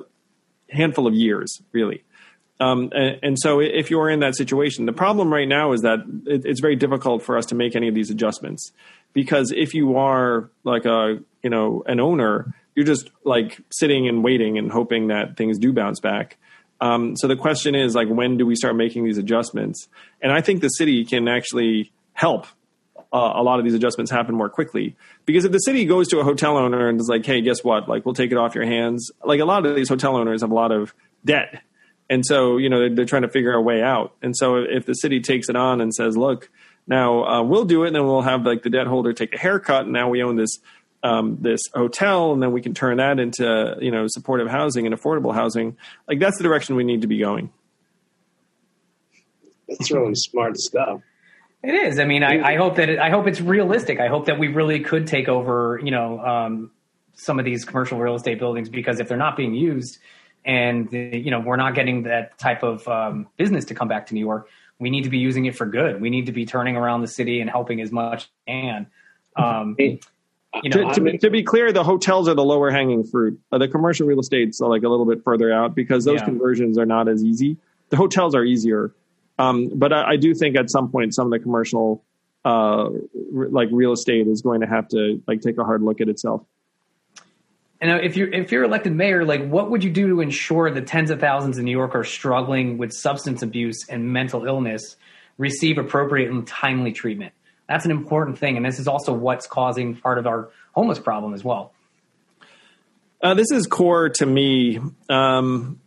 [0.69, 2.03] handful of years, really.
[2.59, 5.99] Um, and, and, so if you're in that situation, the problem right now is that
[6.25, 8.71] it, it's very difficult for us to make any of these adjustments
[9.13, 14.23] because if you are like a, you know, an owner, you're just like sitting and
[14.23, 16.37] waiting and hoping that things do bounce back.
[16.81, 19.87] Um, so the question is like, when do we start making these adjustments?
[20.21, 22.47] And I think the city can actually help
[23.13, 24.95] uh, a lot of these adjustments happen more quickly.
[25.25, 27.87] Because if the city goes to a hotel owner and is like, "Hey, guess what?
[27.87, 30.51] Like, we'll take it off your hands." Like a lot of these hotel owners have
[30.51, 30.93] a lot of
[31.23, 31.61] debt
[32.09, 34.13] and so, you know, they're, they're, trying to figure a way out.
[34.21, 36.49] And so if the city takes it on and says, look,
[36.87, 39.37] now uh, we'll do it, and then we'll have like the debt holder take a
[39.37, 40.59] haircut, and now we own this
[41.03, 44.95] um, this hotel, and then we can turn that into you know supportive housing and
[44.95, 45.75] affordable housing.
[46.07, 47.51] Like that's the direction we need to be going.
[49.67, 51.01] That's really smart stuff.
[51.61, 51.99] It is.
[51.99, 53.99] I mean, I, I hope that it, I hope it's realistic.
[53.99, 56.71] I hope that we really could take over, you know, um,
[57.15, 59.97] some of these commercial real estate buildings because if they're not being used,
[60.47, 64.13] and you know we're not getting that type of um, business to come back to
[64.15, 64.49] New York.
[64.79, 66.01] We need to be using it for good.
[66.01, 68.87] We need to be turning around the city and helping as much as can.
[69.35, 69.99] Um, you
[70.63, 73.39] know, to, to, to, be clear, the hotels are the lower hanging fruit.
[73.51, 76.25] Uh, the commercial real estate's like a little bit further out because those yeah.
[76.25, 77.57] conversions are not as easy.
[77.89, 78.93] The hotels are easier,
[79.37, 82.03] um, but I, I, do think at some point some of the commercial,
[82.43, 82.89] uh,
[83.31, 86.43] like real estate, is going to have to like take a hard look at itself.
[87.79, 90.81] And if you're if you're elected mayor, like what would you do to ensure the
[90.81, 94.95] tens of thousands in New York are struggling with substance abuse and mental illness
[95.37, 97.33] receive appropriate and timely treatment?
[97.69, 101.33] That's an important thing, and this is also what's causing part of our homeless problem
[101.33, 101.73] as well.
[103.21, 104.79] Uh, this is core to me.
[105.09, 105.79] Um,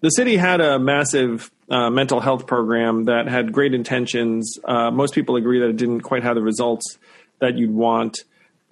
[0.00, 4.58] the city had a massive uh, mental health program that had great intentions.
[4.64, 6.98] Uh, most people agree that it didn't quite have the results
[7.40, 8.18] that you'd want.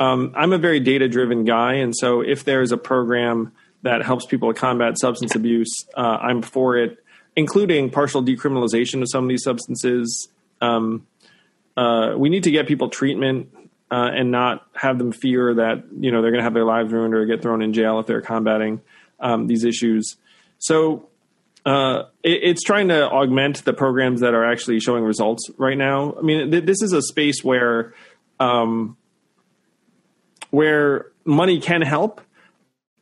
[0.01, 3.53] Um, I'm a very data driven guy, and so if there's a program
[3.83, 7.05] that helps people combat substance abuse, uh, I'm for it,
[7.37, 10.29] including partial decriminalization of some of these substances.
[10.61, 11.07] Um,
[11.77, 13.49] uh, we need to get people treatment
[13.91, 16.93] uh, and not have them fear that you know they're going to have their lives
[16.93, 18.81] ruined or get thrown in jail if they're combating
[19.21, 20.17] um, these issues.
[20.59, 21.09] So
[21.65, 26.15] uh, it, it's trying to augment the programs that are actually showing results right now.
[26.19, 27.95] I mean, th- this is a space where
[28.41, 28.97] um,
[30.53, 32.21] where money can help,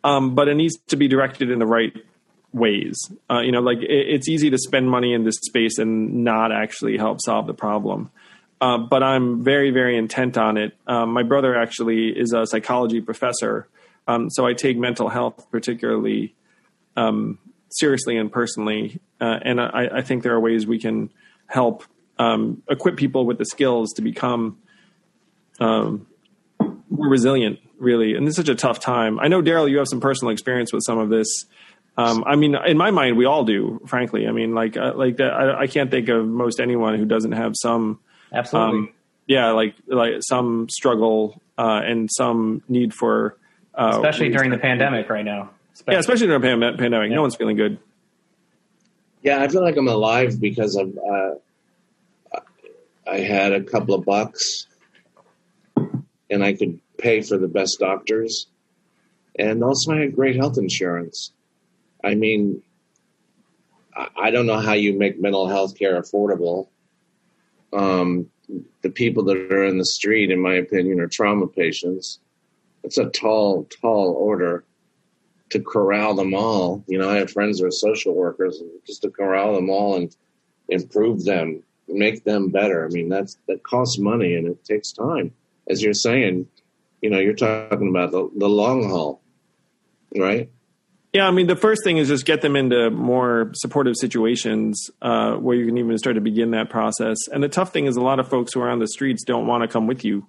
[0.05, 1.93] um, but it needs to be directed in the right
[2.53, 2.97] ways.
[3.29, 6.53] Uh, you know, like it, it's easy to spend money in this space and not
[6.53, 8.11] actually help solve the problem.
[8.61, 10.77] Uh, but I'm very, very intent on it.
[10.87, 13.67] Um, my brother actually is a psychology professor,
[14.07, 16.35] um, so I take mental health particularly
[16.97, 17.39] um,
[17.71, 19.01] seriously and personally.
[19.21, 21.11] Uh, and I, I, think there are ways we can
[21.47, 21.85] help
[22.19, 24.59] um, equip people with the skills to become
[25.61, 26.07] um,
[26.91, 28.15] more resilient, really.
[28.15, 29.19] And this is such a tough time.
[29.19, 31.47] I know, Darrell, you have some personal experience with some of this.
[31.97, 33.81] Um, I mean, in my mind, we all do.
[33.87, 35.33] Frankly, I mean, like, uh, like that.
[35.33, 38.01] I, I, can't think of most anyone who doesn't have some.
[38.33, 38.79] Absolutely.
[38.79, 38.93] Um,
[39.27, 43.37] yeah, like like some struggle uh, and some need for.
[43.75, 45.51] Uh, especially during the pandemic right now.
[45.73, 45.95] Especially.
[45.95, 47.17] Yeah, especially during the pandemic, yeah.
[47.17, 47.79] no one's feeling good.
[49.23, 50.97] Yeah, I feel like I'm alive because of.
[50.99, 51.35] Uh,
[53.07, 54.67] I had a couple of bucks
[56.31, 58.47] and I could pay for the best doctors.
[59.39, 61.33] And also, I had great health insurance.
[62.05, 62.63] I mean,
[64.17, 66.69] I don't know how you make mental health care affordable.
[67.73, 68.31] Um,
[68.83, 72.19] the people that are in the street, in my opinion, are trauma patients.
[72.83, 74.65] It's a tall, tall order.
[75.51, 76.85] to corral them all.
[76.87, 80.15] You know, I have friends who are social workers, just to corral them all and
[80.69, 82.87] improve them, make them better.
[82.87, 85.33] I mean, that's that costs money and it takes time.
[85.71, 86.49] As you're saying,
[87.01, 89.23] you know, you're talking about the, the long haul,
[90.17, 90.51] right?
[91.13, 95.35] Yeah, I mean, the first thing is just get them into more supportive situations uh,
[95.35, 97.17] where you can even start to begin that process.
[97.33, 99.47] And the tough thing is, a lot of folks who are on the streets don't
[99.47, 100.27] want to come with you.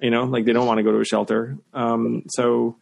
[0.00, 1.56] You know, like they don't want to go to a shelter.
[1.72, 2.76] Um, so,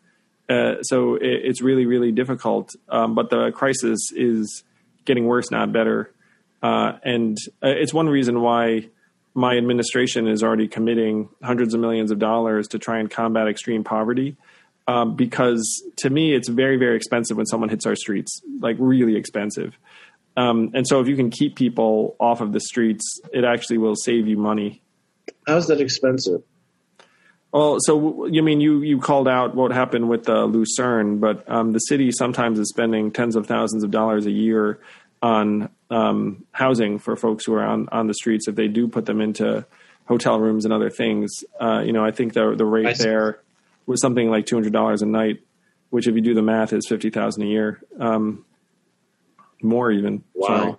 [0.49, 2.71] uh, so it, it's really, really difficult.
[2.89, 4.65] Um, but the crisis is
[5.05, 6.11] getting worse, not better.
[6.63, 8.89] Uh, and uh, it's one reason why
[9.35, 13.85] my administration is already committing hundreds of millions of dollars to try and combat extreme
[13.85, 14.37] poverty
[14.87, 19.17] um, because to me it's very very expensive when someone hits our streets like really
[19.17, 19.77] expensive.
[20.35, 23.97] Um, and so if you can keep people off of the streets it actually will
[23.97, 24.83] save you money.
[25.47, 26.43] How's that expensive?
[27.53, 31.73] Well so you mean you you called out what happened with uh, lucerne but um,
[31.73, 34.81] the city sometimes is spending tens of thousands of dollars a year
[35.23, 39.07] on um, housing for folks who are on, on the streets if they do put
[39.07, 39.65] them into
[40.07, 43.41] hotel rooms and other things uh, you know i think the, the rate there
[43.87, 45.41] was something like two hundred dollars a night,
[45.91, 48.45] which if you do the math is fifty thousand a year, um,
[49.63, 50.23] more even.
[50.35, 50.47] Wow.
[50.47, 50.75] Sorry.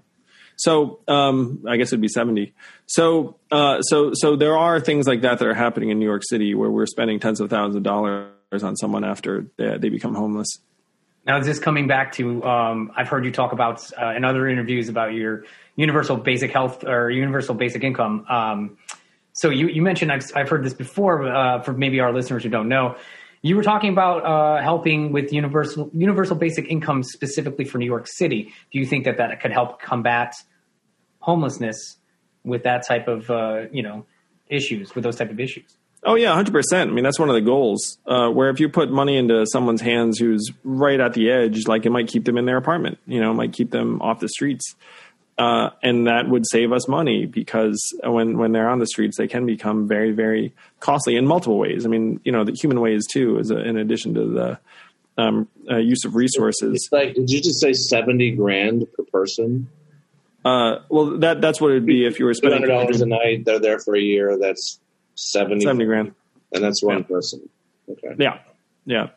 [0.56, 2.54] So um, I guess it'd be seventy.
[2.86, 6.24] So uh, so so there are things like that that are happening in New York
[6.26, 10.14] City where we're spending tens of thousands of dollars on someone after they, they become
[10.16, 10.60] homeless.
[11.26, 12.44] Now, is this coming back to?
[12.44, 16.84] Um, I've heard you talk about uh, in other interviews about your universal basic health
[16.84, 18.26] or universal basic income.
[18.30, 18.78] Um,
[19.32, 22.50] so you, you mentioned I've, I've heard this before uh, for maybe our listeners who
[22.50, 22.96] don't know.
[23.42, 28.08] You were talking about uh, helping with universal universal basic income specifically for New York
[28.08, 28.54] City.
[28.72, 30.36] Do you think that that could help combat
[31.20, 31.98] homelessness
[32.44, 34.06] with that type of uh, you know
[34.48, 35.78] issues with those type of issues?
[36.06, 36.92] Oh yeah, hundred percent.
[36.92, 37.98] I mean, that's one of the goals.
[38.06, 41.86] Uh, where if you put money into someone's hands who's right at the edge, like
[41.86, 42.98] it might keep them in their apartment.
[43.06, 44.76] You know, it might keep them off the streets.
[45.38, 49.28] Uh, and that would save us money because when when they're on the streets, they
[49.28, 51.86] can become very very costly in multiple ways.
[51.86, 54.60] I mean, you know, the human ways too, is a, in addition to the
[55.18, 56.74] um, uh, use of resources.
[56.76, 59.70] It's like, did you just say seventy grand per person?
[60.46, 63.46] Uh, well, that that's what it'd be if you were spending hundred dollars a night.
[63.46, 64.38] They're there for a year.
[64.38, 64.80] That's
[65.16, 65.62] seventy.
[65.62, 66.14] Seventy grand,
[66.52, 67.04] and that's one yeah.
[67.04, 67.50] person.
[67.90, 68.16] Okay.
[68.20, 68.40] Yeah,
[68.86, 69.08] yeah.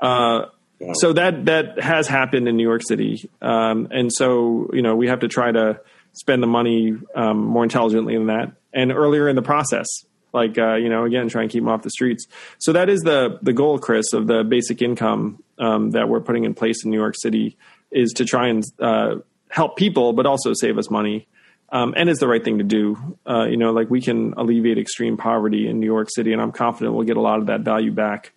[0.00, 0.46] Uh,
[0.94, 5.08] so that that has happened in New York City, um, and so you know we
[5.08, 5.80] have to try to
[6.12, 9.86] spend the money um, more intelligently than that, and earlier in the process,
[10.32, 12.26] like uh, you know again try and keep them off the streets.
[12.58, 16.44] So that is the the goal, Chris, of the basic income um, that we're putting
[16.44, 17.58] in place in New York City
[17.90, 19.16] is to try and uh,
[19.48, 21.26] help people, but also save us money.
[21.72, 23.16] Um, and it's the right thing to do.
[23.28, 26.52] Uh, you know, like we can alleviate extreme poverty in New York City, and I'm
[26.52, 28.32] confident we'll get a lot of that value back.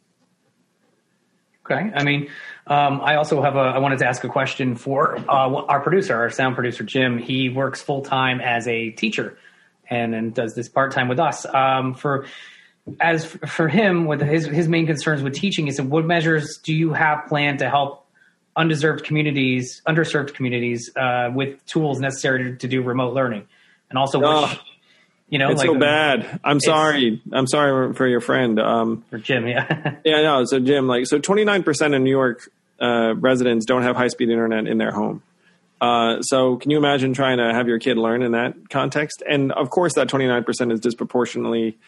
[1.65, 1.91] Okay.
[1.95, 2.29] I mean,
[2.67, 3.59] um, I also have a.
[3.59, 7.17] I wanted to ask a question for uh, our producer, our sound producer Jim.
[7.17, 9.37] He works full time as a teacher,
[9.89, 11.45] and and does this part time with us.
[11.45, 12.25] Um, for
[12.99, 16.91] as for him, with his his main concerns with teaching is, what measures do you
[16.93, 18.02] have planned to help
[18.55, 23.47] undeserved communities, underserved communities, uh, with tools necessary to, do remote learning,
[23.89, 24.43] and also oh.
[24.43, 24.59] which
[25.29, 26.39] you know, it's like, so bad.
[26.43, 27.19] I'm sorry.
[27.31, 28.59] I'm sorry for your friend.
[28.59, 29.95] Um, for Jim, yeah.
[30.05, 30.45] yeah, no.
[30.45, 34.67] So Jim, like, so 29% of New York uh, residents don't have high speed internet
[34.67, 35.23] in their home.
[35.81, 39.23] Uh, so can you imagine trying to have your kid learn in that context?
[39.27, 41.79] And of course, that 29% is disproportionately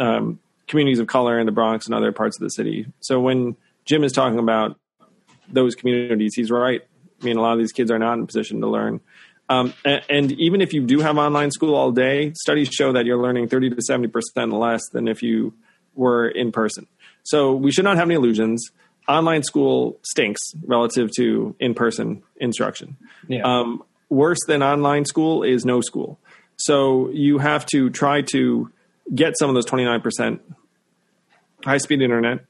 [0.00, 2.86] um, communities of color in the Bronx and other parts of the city.
[3.00, 4.78] So when Jim is talking about
[5.48, 6.82] those communities, he's right.
[7.20, 9.00] I mean, a lot of these kids are not in a position to learn.
[9.48, 13.06] Um, and, and, even if you do have online school all day, studies show that
[13.06, 15.54] you're learning 30 to 70% less than if you
[15.94, 16.88] were in person.
[17.22, 18.70] So we should not have any illusions.
[19.08, 22.96] Online school stinks relative to in person instruction.
[23.28, 23.42] Yeah.
[23.42, 26.18] Um, worse than online school is no school.
[26.56, 28.70] So you have to try to
[29.14, 30.40] get some of those 29%
[31.64, 32.40] high speed internet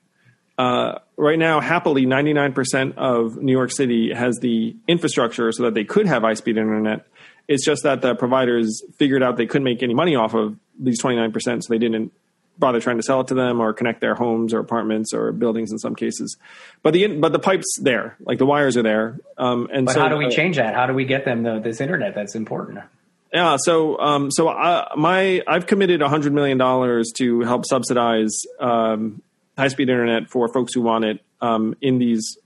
[0.58, 5.84] uh, right now, happily, 99% of New York City has the infrastructure so that they
[5.84, 7.06] could have high speed internet.
[7.48, 11.00] It's just that the providers figured out they couldn't make any money off of these
[11.00, 12.12] 29%, so they didn't
[12.58, 15.70] bother trying to sell it to them or connect their homes or apartments or buildings
[15.70, 16.36] in some cases.
[16.82, 19.18] But the but the pipes there, like the wires are there.
[19.36, 20.74] Um, and but so, how do we uh, change that?
[20.74, 22.78] How do we get them the, this internet that's important?
[23.32, 29.22] Yeah, so um, so I, my I've committed hundred million dollars to help subsidize um,
[29.56, 32.36] high speed internet for folks who want it um, in these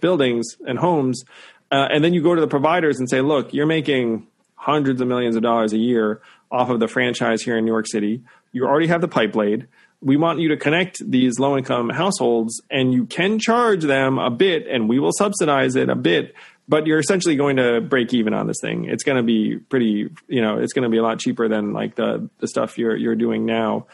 [0.00, 1.24] buildings and homes.
[1.70, 5.08] Uh, and then you go to the providers and say, look, you're making hundreds of
[5.08, 8.22] millions of dollars a year off of the franchise here in New York City.
[8.52, 9.66] You already have the pipe laid.
[10.00, 14.30] we want you to connect these low income households and you can charge them a
[14.30, 16.34] bit and we will subsidize it a bit
[16.68, 20.10] but you're essentially going to break even on this thing it's going to be pretty
[20.28, 22.96] you know it's going to be a lot cheaper than like the the stuff you're
[22.96, 23.86] you're doing now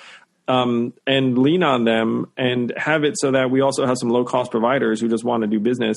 [0.53, 4.23] um, and lean on them and have it so that we also have some low
[4.23, 5.97] cost providers who just want to do business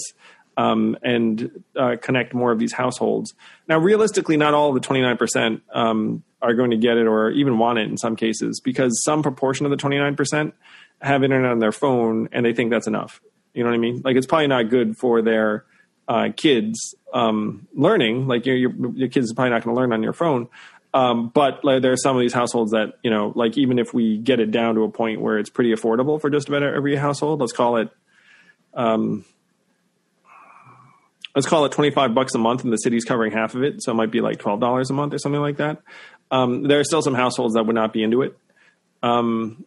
[0.56, 3.34] um, and uh, connect more of these households.
[3.68, 7.58] Now, realistically, not all of the 29% um, are going to get it or even
[7.58, 10.54] want it in some cases because some proportion of the 29%
[11.02, 13.20] have internet on their phone and they think that's enough.
[13.54, 14.04] You know what I mean?
[14.06, 15.66] Like it's probably not good for their
[16.08, 18.28] uh, kids um, learning.
[18.28, 20.48] Like your, your, your kids are probably not going to learn on your phone.
[20.96, 23.94] Um, but like, there are some of these households that you know, like even if
[23.94, 26.96] we get it down to a point where it's pretty affordable for just about every
[26.96, 27.90] household, let's call it,
[28.74, 29.26] um,
[31.36, 33.84] let's call it twenty five bucks a month, and the city's covering half of it,
[33.84, 35.82] so it might be like twelve dollars a month or something like that.
[36.32, 38.38] Um, there are still some households that would not be into it,
[39.04, 39.66] um,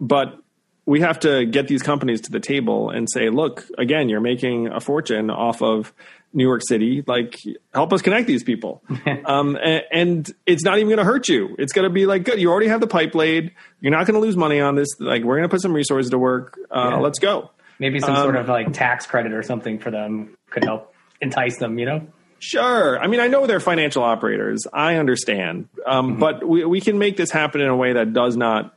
[0.00, 0.36] but
[0.84, 4.66] we have to get these companies to the table and say, look, again, you're making
[4.66, 5.94] a fortune off of
[6.32, 7.36] New York City, like
[7.74, 8.82] help us connect these people.
[9.24, 11.56] um, and, and, it's not even going to hurt you.
[11.58, 13.52] It's going to be like, good, you already have the pipe laid.
[13.80, 14.88] You're not going to lose money on this.
[15.00, 16.58] Like, we're going to put some resources to work.
[16.70, 16.96] Uh, yeah.
[16.98, 17.50] Let's go.
[17.78, 21.58] Maybe some um, sort of like tax credit or something for them could help entice
[21.58, 22.06] them, you know?
[22.38, 22.98] Sure.
[22.98, 24.66] I mean, I know they're financial operators.
[24.72, 25.68] I understand.
[25.86, 26.20] Um, mm-hmm.
[26.20, 28.74] But we, we can make this happen in a way that does not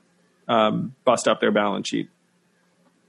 [0.47, 2.10] um, bust up their balance sheet.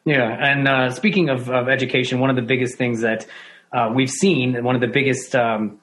[0.04, 0.28] Yeah.
[0.28, 3.26] And uh, speaking of, of education, one of the biggest things that
[3.74, 5.80] uh, we've seen one of the biggest, um,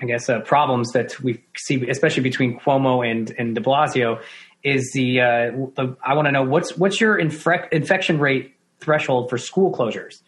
[0.00, 4.20] I guess, uh, problems that we see, especially between Cuomo and and De Blasio,
[4.64, 9.28] is the, uh, the I want to know what's what's your infre- infection rate threshold
[9.28, 10.22] for school closures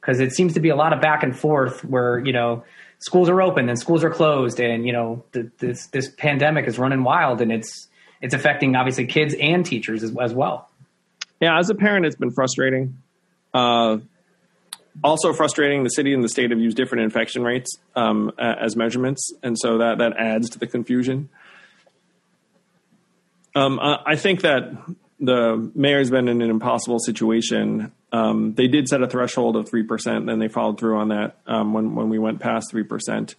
[0.00, 2.64] because it seems to be a lot of back and forth where you know
[2.98, 5.24] schools are open and schools are closed and you know
[5.58, 7.88] this this pandemic is running wild and it's
[8.20, 10.68] it's affecting obviously kids and teachers as, as well.
[11.40, 12.98] Yeah, as a parent, it's been frustrating.
[13.52, 13.98] Uh,
[15.02, 15.84] also frustrating.
[15.84, 19.78] The city and the state have used different infection rates um, as measurements, and so
[19.78, 21.28] that that adds to the confusion.
[23.54, 24.72] Um, I think that
[25.20, 27.92] the mayor's been in an impossible situation.
[28.12, 31.36] Um, they did set a threshold of three percent, then they followed through on that
[31.46, 33.34] um, when when we went past three percent.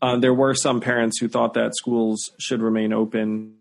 [0.00, 3.54] Uh, there were some parents who thought that schools should remain open.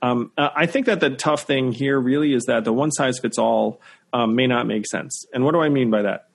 [0.00, 3.36] Um, I think that the tough thing here really is that the one size fits
[3.36, 3.80] all
[4.12, 5.26] um, may not make sense.
[5.34, 6.27] And what do I mean by that?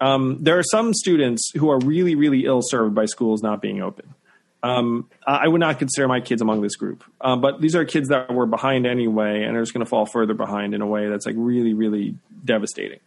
[0.00, 3.80] Um, there are some students who are really, really ill served by schools not being
[3.80, 4.14] open.
[4.62, 8.08] Um, I would not consider my kids among this group, uh, but these are kids
[8.08, 11.08] that were behind anyway and are just going to fall further behind in a way
[11.08, 12.98] that's like really, really devastating.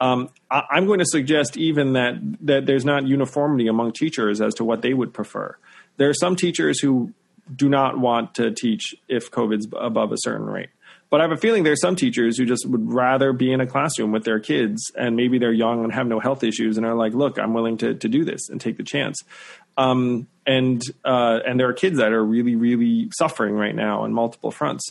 [0.00, 4.54] Um, I, am going to suggest even that that there's not uniformity among teachers as
[4.54, 5.56] to what they would prefer.
[5.96, 7.14] There are some teachers who
[7.54, 10.70] do not want to teach if COVID's above a certain rate.
[11.08, 13.66] But I have a feeling there's some teachers who just would rather be in a
[13.66, 16.94] classroom with their kids, and maybe they're young and have no health issues, and are
[16.94, 19.22] like, "Look, I'm willing to to do this and take the chance."
[19.76, 24.12] Um, and uh, and there are kids that are really, really suffering right now on
[24.12, 24.90] multiple fronts.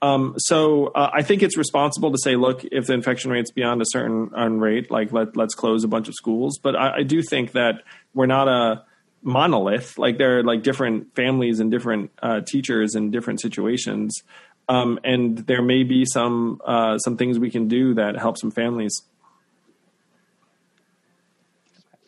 [0.00, 3.82] Um, so uh, I think it's responsible to say, look, if the infection rate's beyond
[3.82, 6.58] a certain rate, like let let's close a bunch of schools.
[6.62, 7.82] But I, I do think that
[8.14, 8.84] we're not a
[9.22, 9.98] monolith.
[9.98, 14.22] Like there are like different families and different uh, teachers in different situations.
[14.68, 18.50] Um, and there may be some uh, some things we can do that help some
[18.50, 19.02] families.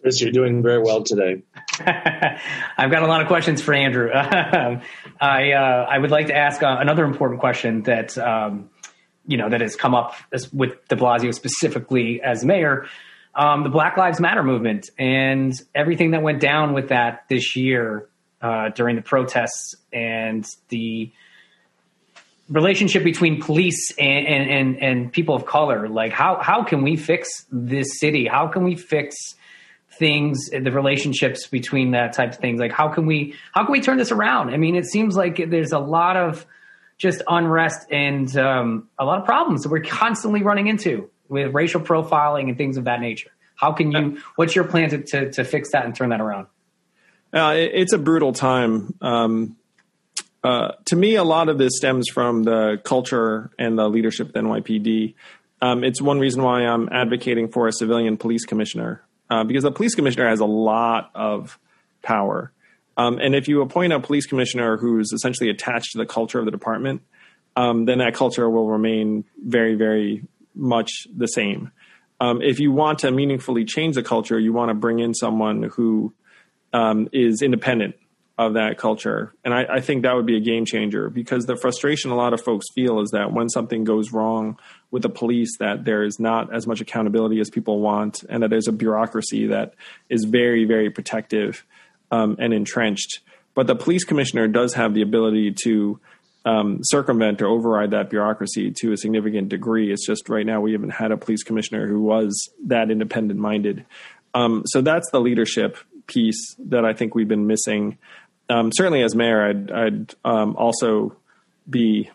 [0.03, 1.43] Chris, you're doing very well today.
[1.81, 4.11] I've got a lot of questions for Andrew.
[4.15, 8.71] I uh, I would like to ask uh, another important question that um,
[9.27, 10.15] you know that has come up
[10.53, 12.87] with De Blasio specifically as mayor.
[13.35, 18.09] Um, the Black Lives Matter movement and everything that went down with that this year
[18.43, 21.13] uh, during the protests and the
[22.51, 25.89] relationship between police and, and, and, and, people of color.
[25.89, 28.27] Like how, how can we fix this city?
[28.27, 29.17] How can we fix
[29.99, 32.61] things, the relationships between that type of things?
[32.61, 34.51] Like how can we, how can we turn this around?
[34.51, 36.45] I mean, it seems like there's a lot of
[36.99, 41.81] just unrest and um, a lot of problems that we're constantly running into with racial
[41.81, 43.31] profiling and things of that nature.
[43.55, 46.49] How can you, what's your plan to, to, to fix that and turn that around?
[47.33, 48.95] Uh, it's a brutal time.
[49.01, 49.57] Um,
[50.43, 54.41] uh, to me, a lot of this stems from the culture and the leadership the
[54.41, 55.15] NYPD.
[55.61, 59.73] Um, it's one reason why I'm advocating for a civilian police commissioner uh, because the
[59.73, 61.59] police commissioner has a lot of
[62.03, 62.53] power.
[62.97, 66.47] Um, and if you appoint a police commissioner who's essentially attached to the culture of
[66.47, 67.03] the department,
[67.57, 70.25] um, then that culture will remain very, very
[70.55, 71.71] much the same.
[72.21, 75.63] Um, if you want to meaningfully change the culture, you want to bring in someone
[75.63, 76.13] who
[76.73, 77.97] um, is independent
[78.41, 79.35] of that culture.
[79.45, 82.33] And I, I, think that would be a game changer because the frustration a lot
[82.33, 84.59] of folks feel is that when something goes wrong
[84.91, 88.49] with the police, that there is not as much accountability as people want, and that
[88.49, 89.75] there's a bureaucracy that
[90.09, 91.67] is very, very protective
[92.11, 93.21] um, and entrenched.
[93.55, 96.01] But the police commissioner does have the ability to
[96.47, 99.93] um, circumvent or override that bureaucracy to a significant degree.
[99.93, 103.85] It's just right now we haven't had a police commissioner who was that independent minded.
[104.33, 105.77] Um, so that's the leadership
[106.11, 107.99] piece that I think we've been missing
[108.51, 111.17] um, certainly as mayor, I'd, I'd um, also
[111.69, 112.11] be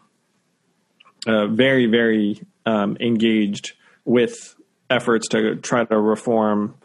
[1.26, 3.74] uh, very, very um, engaged
[4.04, 4.56] with
[4.90, 6.76] efforts to try to reform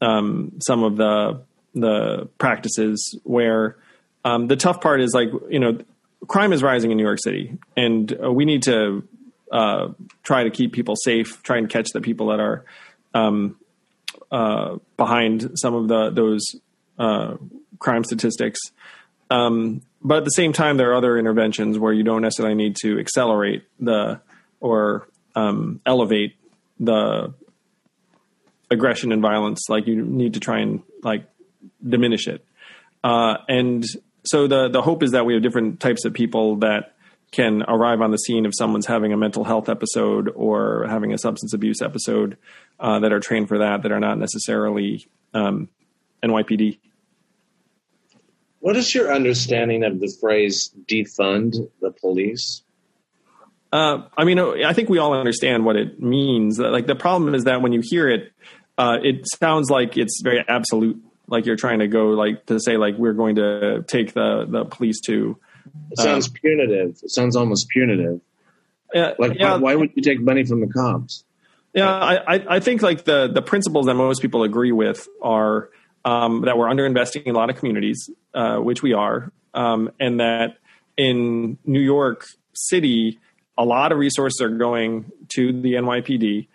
[0.00, 1.42] um, some of the
[1.74, 3.18] the practices.
[3.24, 3.76] Where
[4.24, 5.78] um, the tough part is like you know,
[6.26, 9.06] crime is rising in New York City, and uh, we need to
[9.52, 9.88] uh,
[10.22, 12.64] try to keep people safe, try and catch the people that are
[13.14, 13.56] um,
[14.30, 16.56] uh, behind some of the those
[16.98, 17.36] uh,
[17.78, 18.60] crime statistics.
[19.30, 22.76] Um, but at the same time, there are other interventions where you don't necessarily need
[22.82, 24.20] to accelerate the
[24.60, 26.36] or um, elevate
[26.78, 27.34] the
[28.70, 29.68] aggression and violence.
[29.68, 31.24] Like you need to try and like
[31.86, 32.44] diminish it.
[33.02, 33.84] Uh, and
[34.24, 36.94] so the the hope is that we have different types of people that
[37.32, 41.18] can arrive on the scene if someone's having a mental health episode or having a
[41.18, 42.36] substance abuse episode
[42.78, 45.68] uh, that are trained for that that are not necessarily um,
[46.22, 46.78] NYPD
[48.66, 52.64] what is your understanding of the phrase defund the police?
[53.72, 56.58] Uh, I mean, I think we all understand what it means.
[56.58, 58.32] Like the problem is that when you hear it,
[58.76, 61.00] uh, it sounds like it's very absolute.
[61.28, 64.64] Like you're trying to go like to say like we're going to take the the
[64.64, 65.38] police to.
[65.92, 66.98] It sounds uh, punitive.
[67.04, 68.20] It sounds almost punitive.
[68.92, 69.52] Yeah, like yeah.
[69.52, 71.22] Why, why, would you take money from the cops?
[71.72, 75.70] Yeah, I, I think like the the principles that most people agree with are
[76.06, 80.20] um, that we're underinvesting in a lot of communities, uh, which we are, um, and
[80.20, 80.56] that
[80.96, 83.18] in New York City,
[83.58, 86.46] a lot of resources are going to the NYPD,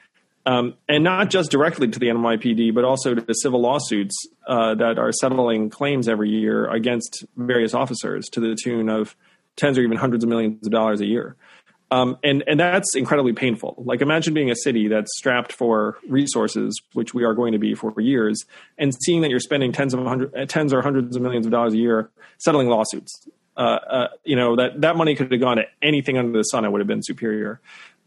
[0.46, 4.16] um, and not just directly to the NYPD, but also to civil lawsuits
[4.48, 9.18] uh, that are settling claims every year against various officers to the tune of
[9.58, 11.36] tens or even hundreds of millions of dollars a year.
[11.92, 13.76] Um, and and that's incredibly painful.
[13.78, 17.76] Like imagine being a city that's strapped for resources, which we are going to be
[17.76, 18.46] for years,
[18.78, 21.74] and seeing that you're spending tens of hundred, uh, or hundreds of millions of dollars
[21.74, 23.28] a year settling lawsuits.
[23.58, 26.64] Uh, uh, you know that that money could have gone to anything under the sun.
[26.64, 27.60] It would have been superior.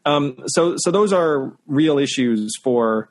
[0.06, 3.10] Um, so so those are real issues for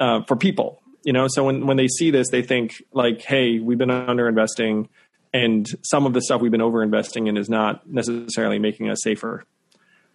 [0.00, 0.82] uh, for people.
[1.02, 4.88] You know, so when when they see this, they think like, hey, we've been underinvesting,
[5.32, 9.46] and some of the stuff we've been overinvesting in is not necessarily making us safer.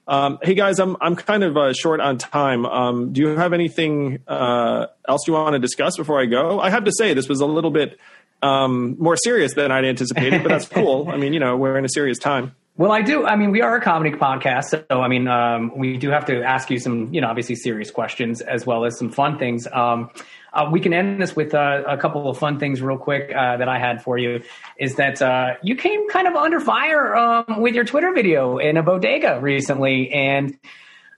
[0.08, 2.66] Um, hey guys, I'm I'm kind of uh, short on time.
[2.66, 6.60] Um, do you have anything uh, else you want to discuss before I go?
[6.60, 7.99] I have to say this was a little bit
[8.43, 11.10] um, more serious than I'd anticipated, but that's cool.
[11.10, 12.56] I mean, you know, we're in a serious time.
[12.78, 13.26] Well, I do.
[13.26, 16.43] I mean, we are a comedy podcast, so I mean, um, we do have to
[16.43, 19.66] ask you some, you know, obviously serious questions as well as some fun things.
[19.72, 20.12] Um,
[20.56, 23.58] uh, we can end this with uh, a couple of fun things real quick uh,
[23.58, 24.41] that I had for you.
[24.80, 28.78] Is that uh, you came kind of under fire um, with your Twitter video in
[28.78, 30.58] a bodega recently, and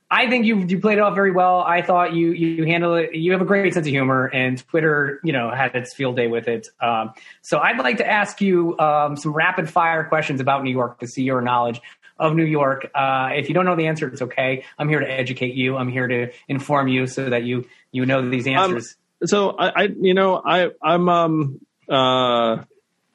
[0.09, 1.59] I think you you played it off very well.
[1.59, 3.13] I thought you you handle it.
[3.13, 6.27] You have a great sense of humor, and Twitter, you know, had its field day
[6.27, 6.67] with it.
[6.81, 10.99] Um, so I'd like to ask you um, some rapid fire questions about New York
[10.99, 11.79] to see your knowledge
[12.17, 12.89] of New York.
[12.95, 14.63] Uh, if you don't know the answer, it's okay.
[14.79, 15.77] I'm here to educate you.
[15.77, 18.93] I'm here to inform you so that you you know these um, answers.
[18.93, 21.59] Um, so I, I, you know, I, I'm, um,
[21.89, 22.63] uh,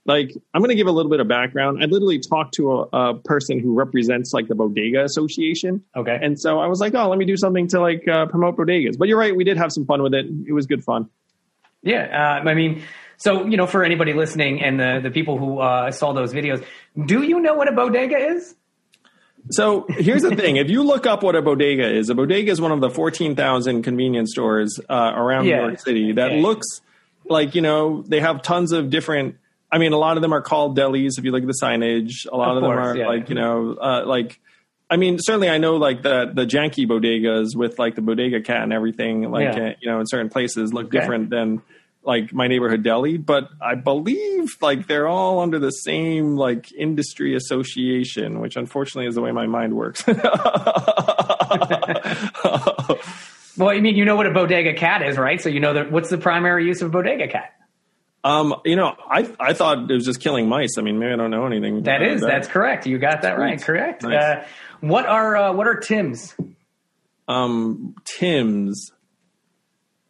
[0.05, 1.83] like I'm going to give a little bit of background.
[1.83, 5.85] I literally talked to a, a, person who represents like the Bodega Association.
[5.95, 6.19] Okay.
[6.21, 8.99] And so I was like, oh, let me do something to like uh, promote bodegas.
[8.99, 10.27] But you're right, we did have some fun with it.
[10.47, 11.09] It was good fun.
[11.83, 12.83] Yeah, uh, I mean,
[13.17, 16.65] so you know, for anybody listening and the the people who uh, saw those videos,
[17.07, 18.55] do you know what a bodega is?
[19.51, 22.61] So here's the thing: if you look up what a bodega is, a bodega is
[22.61, 25.57] one of the 14,000 convenience stores uh, around yeah.
[25.57, 26.43] New York City that yeah.
[26.43, 26.81] looks
[27.25, 29.37] like you know they have tons of different.
[29.71, 31.19] I mean, a lot of them are called delis.
[31.19, 33.09] If you look at the signage, a lot of, of course, them are yeah.
[33.09, 34.39] like you know, uh, like.
[34.91, 38.63] I mean, certainly I know like the the janky bodegas with like the bodega cat
[38.63, 40.99] and everything, like uh, you know, in certain places look okay.
[40.99, 41.63] different than
[42.05, 47.37] like my neighborhood deli, but I believe like they're all under the same like industry
[47.37, 50.05] association, which unfortunately is the way my mind works.
[50.07, 50.17] well,
[53.69, 55.41] I mean, you know what a bodega cat is, right?
[55.41, 57.55] So you know that what's the primary use of a bodega cat?
[58.25, 60.79] Um, you know, I I thought it was just killing mice.
[60.79, 61.85] I mean, maybe I don't know anything.
[61.85, 62.27] That is, that.
[62.29, 62.87] that's correct.
[62.87, 63.61] You got that right.
[63.61, 64.03] Correct.
[64.03, 64.23] Nice.
[64.23, 64.45] Uh,
[64.81, 66.35] what are uh, what are Tim's?
[67.29, 68.93] Um, Tim's,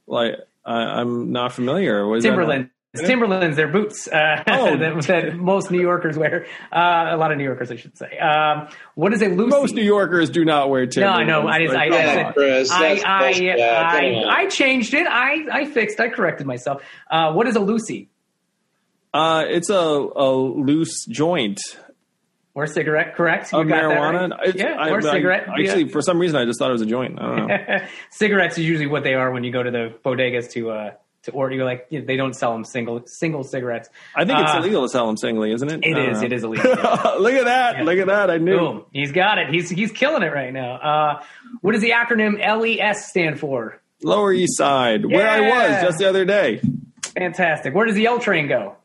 [0.06, 0.34] like
[0.64, 2.06] I, am not familiar.
[2.06, 2.70] Was Timberland.
[2.94, 4.76] Timberlands, they're boots uh, Oh.
[4.78, 6.44] that, that most New Yorkers wear.
[6.70, 8.18] Uh, a lot of New Yorkers, I should say.
[8.18, 9.48] Um, what is a loosie?
[9.48, 11.22] Most New Yorkers do not wear no, Timberlands.
[11.22, 11.48] I know.
[11.48, 14.24] I, just, Like, I, come said- Chris, I, I, I.
[14.42, 15.06] I changed it.
[15.06, 16.00] I, I fixed.
[16.00, 16.82] I corrected myself.
[17.10, 18.10] Uh, what is a loosie
[19.14, 21.60] Uh, it's a, a loose joint
[22.54, 23.14] or cigarette?
[23.16, 23.52] Correct.
[23.52, 24.30] You of got that marijuana.
[24.38, 24.54] right.
[24.54, 25.48] Yeah, I- or I- cigarette.
[25.48, 25.90] Actually, yeah.
[25.92, 27.18] for some reason, I just thought it was a joint.
[27.20, 27.78] I don't know.
[28.10, 30.90] cigarettes is usually what they are when you go to the bodegas to uh,
[31.24, 31.54] to order.
[31.54, 33.88] You're like they don't sell them single single cigarettes.
[34.16, 35.80] I think it's Uh, illegal to sell them singly, isn't it?
[35.84, 36.18] It I is.
[36.20, 36.26] know.
[36.26, 36.70] It is illegal.
[37.20, 37.84] look at that!
[37.84, 38.30] Look at that!
[38.30, 38.58] I knew.
[38.58, 38.84] Boom.
[38.92, 39.48] He's got it.
[39.50, 40.74] He's he's killing it right now.
[40.76, 41.22] Uh,
[41.60, 43.80] what does the acronym LES stand for?
[44.02, 46.60] Lower East Side, where I was just the other day.
[47.16, 47.72] Fantastic.
[47.74, 48.76] Where does the L train go?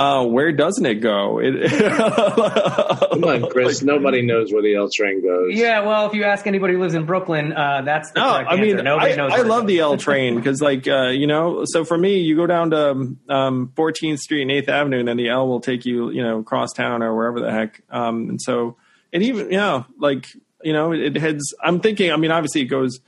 [0.00, 1.38] Uh, where doesn't it go?
[1.42, 1.70] It,
[3.12, 3.82] Come on, Chris.
[3.82, 5.52] Nobody knows where the L train goes.
[5.52, 8.58] Yeah, well, if you ask anybody who lives in Brooklyn, uh, that's the No, I
[8.58, 8.76] mean.
[8.76, 9.32] Nobody I, knows.
[9.34, 12.46] I love the L train because, like, uh, you know, so for me, you go
[12.46, 16.08] down to um, 14th Street and 8th Avenue, and then the L will take you,
[16.08, 17.82] you know, across town or wherever the heck.
[17.90, 18.76] Um, and so,
[19.12, 20.28] it even, yeah, like,
[20.62, 21.54] you know, it, it heads.
[21.62, 22.10] I'm thinking.
[22.10, 23.00] I mean, obviously, it goes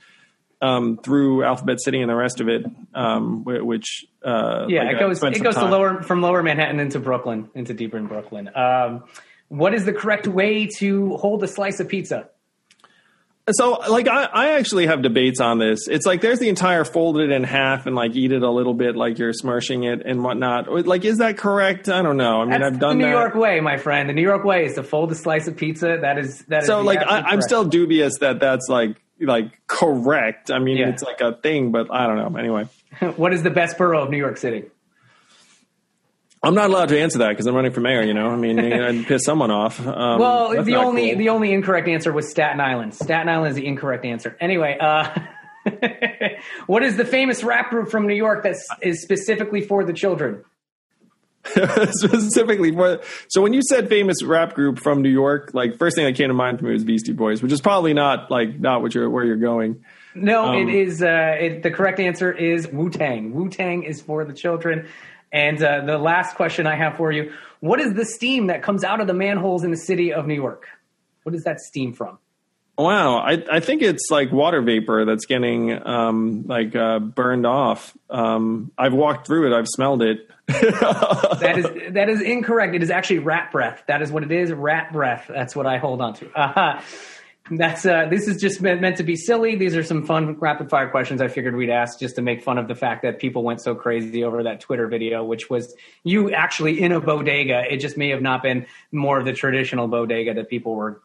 [0.63, 4.99] um, through Alphabet City and the rest of it, um, which uh, Yeah, like, it
[4.99, 5.17] goes.
[5.17, 8.49] spent It goes to lower from lower Manhattan into Brooklyn, into deeper in Brooklyn.
[8.55, 9.03] Um,
[9.49, 12.29] what is the correct way to hold a slice of pizza?
[13.51, 15.89] So, like, I, I actually have debates on this.
[15.89, 18.73] It's like there's the entire fold it in half and like eat it a little
[18.73, 20.71] bit, like you're smushing it and whatnot.
[20.87, 21.89] Like, is that correct?
[21.89, 22.39] I don't know.
[22.39, 23.19] I mean, That's I've done the New that.
[23.19, 24.07] York way, my friend.
[24.07, 25.97] The New York way is to fold a slice of pizza.
[25.99, 26.63] That is that.
[26.63, 30.51] so, the like, I, I'm still dubious that that's like like correct.
[30.51, 30.89] I mean, Yeah.
[30.89, 32.37] it's like a thing, but I don't know.
[32.39, 32.67] Anyway,
[33.15, 34.65] what is the best borough of New York City?
[36.45, 38.01] I'm not allowed to answer that because I'm running for mayor.
[38.03, 39.79] You know, I mean, I'd piss someone off.
[39.87, 41.17] Um, Well, the only cool.
[41.19, 42.93] the only incorrect answer was Staten Island.
[42.93, 44.35] Staten Island is the incorrect answer.
[44.41, 45.07] Anyway, uh,
[46.67, 50.43] what is the famous rap group from New York that is specifically for the children?
[51.91, 56.05] specifically for so when you said famous rap group from New York, like first thing
[56.05, 58.81] that came to mind for me was Beastie Boys, which is probably not like not
[58.81, 59.83] what you're where you're going.
[60.15, 61.01] No, Um, it is.
[61.01, 63.33] Uh, it, the correct answer is Wu Tang.
[63.33, 64.87] Wu Tang is for the children.
[65.31, 68.83] And uh, the last question I have for you: What is the steam that comes
[68.83, 70.67] out of the manholes in the city of New York?
[71.23, 72.19] What is that steam from?
[72.77, 77.95] Wow, I, I think it's like water vapor that's getting um, like uh, burned off.
[78.09, 79.57] Um, I've walked through it.
[79.57, 80.27] I've smelled it.
[80.47, 82.75] That is that is incorrect.
[82.75, 83.83] It is actually rat breath.
[83.87, 84.51] That is what it is.
[84.51, 85.25] Rat breath.
[85.27, 86.29] That's what I hold on to.
[86.35, 86.81] Uh-huh.
[87.51, 89.55] that's uh, this is just meant, meant to be silly.
[89.55, 92.57] These are some fun rapid fire questions I figured we'd ask just to make fun
[92.57, 96.31] of the fact that people went so crazy over that Twitter video, which was you
[96.31, 97.63] actually in a bodega.
[97.69, 101.01] It just may have not been more of the traditional bodega that people were.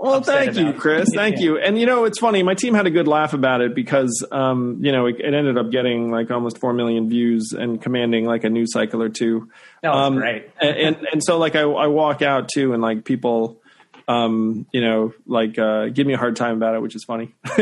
[0.00, 0.72] Well, thank you.
[0.74, 1.08] Chris.
[1.12, 1.42] Thank Yeah.
[1.42, 1.58] you.
[1.58, 2.42] And you know, it's funny.
[2.44, 5.58] My team had a good laugh about it because, um, you know, it, it ended
[5.58, 9.50] up getting like almost four million views and commanding like a news cycle or two.
[9.82, 10.50] That was um, great.
[10.60, 13.60] and, and and so like I, I walk out too, and like people,
[14.06, 17.34] um, you know, like uh, give me a hard time about it, which is funny.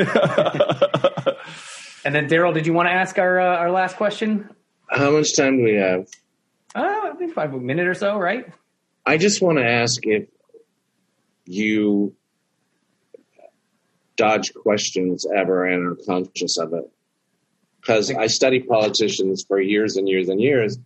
[2.05, 4.49] And then Darrell, did you want to ask our uh, our last question?
[4.89, 6.07] How much time do we have?
[6.73, 8.47] Uh, I think five a minute or so, right?
[9.05, 10.29] I just want to ask if
[11.47, 12.15] you
[14.17, 16.91] dodge questions ever and are conscious of it.
[17.81, 20.77] Because I study politicians for years and years and years.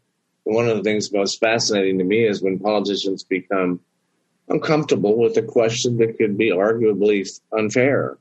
[0.45, 3.81] And one of the things most fascinating to me is when politicians become
[4.49, 7.27] uncomfortable with a question that could be arguably
[7.57, 8.19] unfair.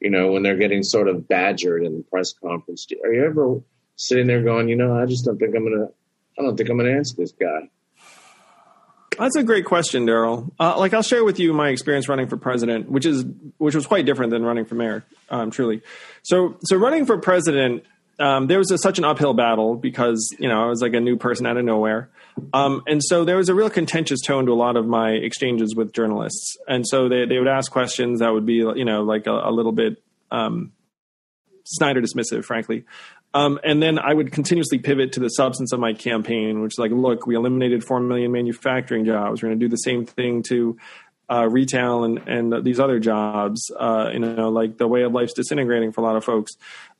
[0.00, 2.86] You know, when they're getting sort of badgered in the press conference.
[3.04, 3.60] Are you ever
[3.96, 5.92] sitting there going, you know, I just don't think I'm to,
[6.38, 7.68] I don't think I'm to answer this guy.
[9.18, 10.52] That's a great question, Darrell.
[10.58, 13.24] Uh, like I'll share with you my experience running for president, which is
[13.58, 15.82] which was quite different than running for mayor, um, truly.
[16.22, 17.84] So, so running for president,
[18.18, 21.00] um, there was a, such an uphill battle because you know I was like a
[21.00, 22.10] new person out of nowhere,
[22.52, 25.74] um, and so there was a real contentious tone to a lot of my exchanges
[25.74, 29.26] with journalists, and so they they would ask questions that would be you know like
[29.26, 30.72] a, a little bit um,
[31.64, 32.84] snide dismissive, frankly.
[33.34, 36.78] Um, and then I would continuously pivot to the substance of my campaign, which is
[36.78, 39.42] like, look, we eliminated 4 million manufacturing jobs.
[39.42, 40.76] We're going to do the same thing to
[41.30, 43.70] uh, retail and, and these other jobs.
[43.78, 46.52] Uh, you know, like the way of life's disintegrating for a lot of folks.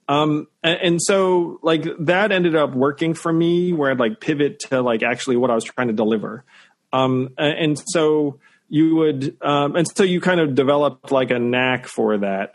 [0.08, 4.60] Um, and, and so like that ended up working for me where I'd like pivot
[4.70, 6.44] to like actually what I was trying to deliver.
[6.92, 11.38] Um, and, and so you would, um, and so you kind of developed like a
[11.38, 12.54] knack for that.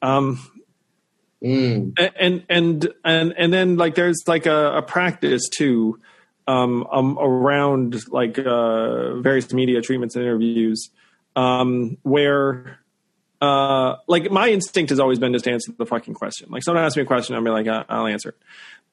[0.00, 0.40] Um,
[1.42, 1.92] Mm.
[2.20, 6.00] and and and and then like there's like a, a practice too
[6.48, 10.90] um, um around like uh various media treatments and interviews
[11.36, 12.80] um where
[13.40, 16.82] uh like my instinct has always been just to answer the fucking question like someone
[16.82, 18.36] asks me a question i'll be like i'll answer it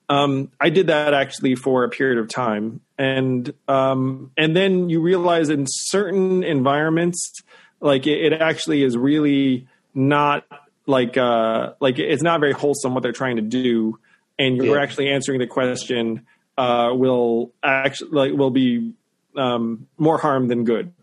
[0.07, 5.01] Um, I did that actually for a period of time, and um, and then you
[5.01, 7.41] realize in certain environments,
[7.81, 9.65] like it, it actually is really
[9.95, 10.45] not
[10.85, 13.99] like uh, like it's not very wholesome what they're trying to do,
[14.37, 14.83] and you're Yeah.
[14.83, 16.25] actually answering the question
[16.57, 18.93] uh, will actually like will be
[19.35, 20.93] um, more harm than good.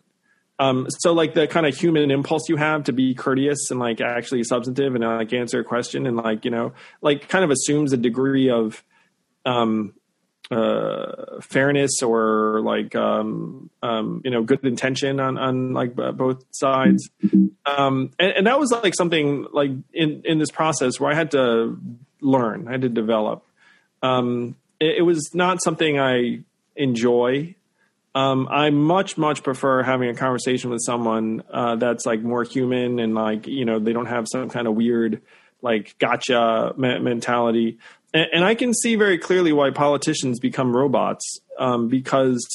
[0.59, 4.01] Um, so like the kind of human impulse you have to be courteous and like
[4.01, 7.93] actually substantive and like answer a question and like you know like kind of assumes
[7.93, 8.85] a degree of
[9.45, 9.95] um,
[10.51, 17.09] uh, fairness or like um, um, you know good intention on on like both sides.
[17.64, 21.30] Um, and, and that was like something like in in this process where I had
[21.32, 21.78] to
[22.20, 23.47] learn, I had to develop.
[24.03, 26.40] Um, it, it was not something I
[26.76, 27.55] enjoy.
[28.14, 32.99] Um, I much much prefer having a conversation with someone uh, that's like more human
[32.99, 35.22] and like you know they don't have some kind of weird
[35.62, 37.78] like gotcha me- mentality.
[38.15, 42.47] And, and I can see very clearly why politicians become robots um, because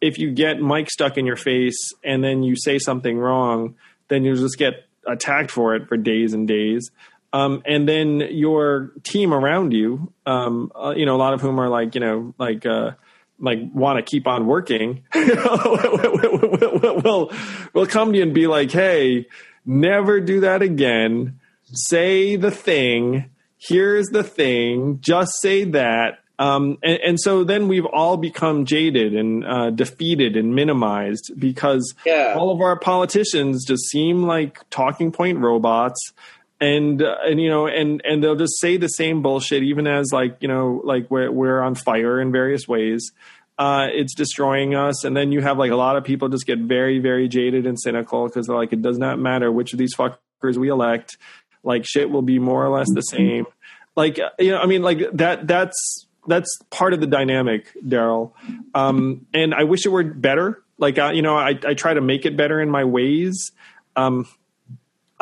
[0.00, 3.76] if you get mic stuck in your face and then you say something wrong,
[4.08, 6.90] then you'll just get attacked for it for days and days.
[7.32, 11.58] Um, and then your team around you, um, uh, you know, a lot of whom
[11.58, 12.92] are like, you know, like, uh,
[13.38, 17.32] like want to keep on working, will
[17.72, 19.26] will come to you and be like, "Hey,
[19.66, 21.40] never do that again.
[21.64, 23.31] Say the thing.
[23.68, 24.98] Here's the thing.
[25.00, 30.36] Just say that." Um, and, and so then we've all become jaded and uh, defeated
[30.36, 32.34] and minimized because Yeah.
[32.36, 36.00] all of our politicians just seem like talking point robots
[36.60, 40.10] and uh, and you know and and they'll just say the same bullshit even as
[40.12, 43.12] like you know like we're we're on fire in various ways
[43.58, 46.58] uh, it's destroying us and then you have like a lot of people just get
[46.58, 49.94] very very jaded and cynical because they're like it does not matter which of these
[49.94, 51.18] fuckers we elect
[51.62, 53.46] like shit will be more or less the same
[53.96, 58.34] like you know i mean like that that's that's part of the dynamic darrell
[58.74, 62.00] um and i wish it were better like uh, you know i i try to
[62.00, 63.52] make it better in my ways
[63.96, 64.26] um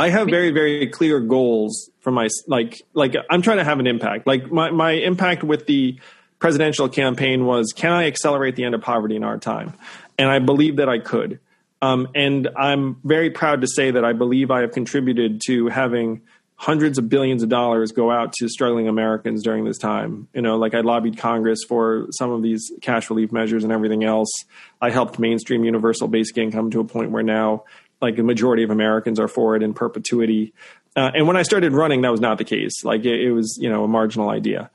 [0.00, 3.86] I have very, very clear goals for my like like I'm trying to have an
[3.86, 4.26] impact.
[4.26, 6.00] Like my my impact with the
[6.38, 9.74] presidential campaign was can I accelerate the end of poverty in our time?
[10.18, 11.38] And I believe that I could.
[11.82, 16.22] Um, and I'm very proud to say that I believe I have contributed to having
[16.56, 20.28] hundreds of billions of dollars go out to struggling Americans during this time.
[20.34, 24.04] You know, like I lobbied Congress for some of these cash relief measures and everything
[24.04, 24.30] else.
[24.78, 27.64] I helped mainstream universal basic income to a point where now
[28.02, 30.52] like the majority of Americans are for it in perpetuity.
[30.94, 32.84] Uh, and when I started running, that was not the case.
[32.84, 34.70] Like it, it was, you know, a marginal idea.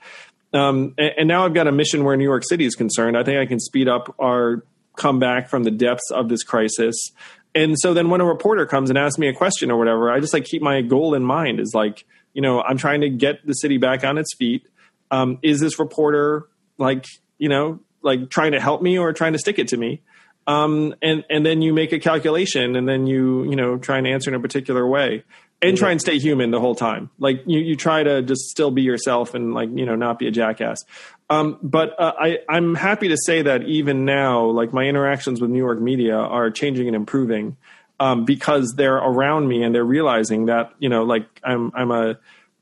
[0.53, 3.15] Um, and, and now I've got a mission where New York City is concerned.
[3.15, 4.63] I think I can speed up our
[4.97, 7.11] comeback from the depths of this crisis.
[7.53, 10.19] And so then when a reporter comes and asks me a question or whatever, I
[10.19, 13.45] just like keep my goal in mind is like, you know, I'm trying to get
[13.45, 14.67] the city back on its feet.
[15.11, 17.05] Um, is this reporter like,
[17.37, 20.01] you know, like trying to help me or trying to stick it to me?
[20.47, 24.07] um, and and then you make a calculation, and then you you know try and
[24.07, 25.23] answer in a particular way,
[25.61, 27.09] and try and stay human the whole time.
[27.19, 30.27] Like you you try to just still be yourself and like you know not be
[30.27, 30.83] a jackass.
[31.29, 35.49] Um, but uh, I I'm happy to say that even now, like my interactions with
[35.49, 37.57] New York media are changing and improving.
[37.97, 42.19] Um, because they're around me and they're realizing that you know like I'm I'm a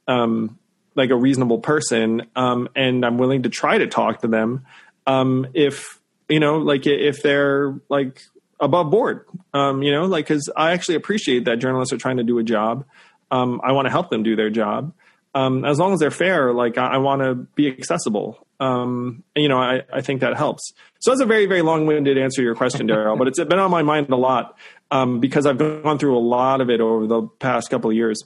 [0.07, 0.59] um,
[0.93, 4.63] like a reasonable person um, and I'm willing to try to talk to them
[5.07, 8.21] um, if you know like if they're like
[8.59, 9.25] above board.
[9.53, 12.43] Um, you know like because I actually appreciate that journalists are trying to do a
[12.43, 12.85] job.
[13.31, 14.93] Um, I want to help them do their job.
[15.35, 18.45] Um, as long as they're fair like I, I want to be accessible.
[18.59, 20.73] Um, and, you know I, I think that helps.
[20.99, 23.71] So that's a very very long-winded answer to your question Darrell but it's been on
[23.71, 24.57] my mind a lot
[24.93, 28.23] um, because I've gone through a lot of it over the past couple of years.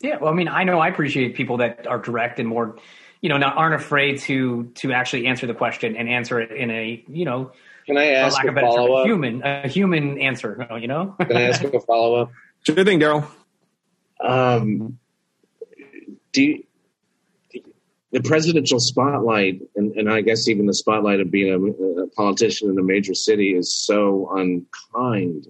[0.00, 2.76] Yeah, well, I mean, I know I appreciate people that are direct and more,
[3.20, 6.70] you know, not aren't afraid to to actually answer the question and answer it in
[6.70, 7.52] a, you know,
[7.90, 9.06] Can I for ask a a better follow up?
[9.06, 10.66] human, a human answer.
[10.80, 12.32] You know, Can I ask a follow up?
[12.64, 13.26] sure thing Darrell
[14.20, 14.98] Um,
[16.32, 16.64] do you,
[18.12, 22.70] the presidential spotlight, and, and I guess even the spotlight of being a, a politician
[22.70, 25.46] in a major city, is so unkind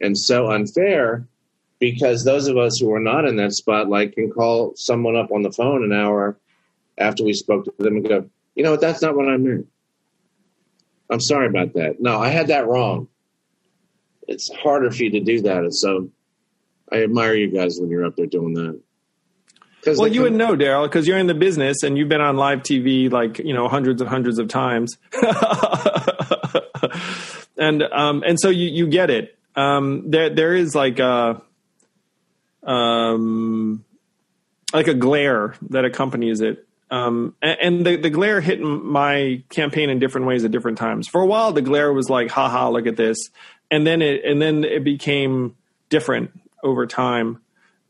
[0.00, 1.26] and so unfair
[1.78, 5.42] because those of us who are not in that spotlight can call someone up on
[5.42, 6.36] the phone an hour
[6.98, 9.66] after we spoke to them and go, you know what, that's not what I meant.
[11.10, 12.00] I'm sorry about that.
[12.00, 13.08] No, I had that wrong.
[14.26, 15.58] It's harder for you to do that.
[15.58, 16.10] And so
[16.90, 18.80] I admire you guys when you're up there doing that.
[19.86, 22.60] Well, you would know, Darrell, because you're in the business and you've been on live
[22.60, 24.98] TV like you know hundreds and hundreds of times,
[27.56, 29.38] and um, and so you you get it.
[29.54, 31.40] Um, there there is like a
[32.64, 33.84] um,
[34.72, 39.90] like a glare that accompanies it Um, and, and the, the glare hit my campaign
[39.90, 41.08] in different ways at different times.
[41.08, 43.18] For a while, the glare was like, haha, look at this.
[43.70, 45.56] And then it, and then it became
[45.88, 46.30] different
[46.62, 47.40] over time.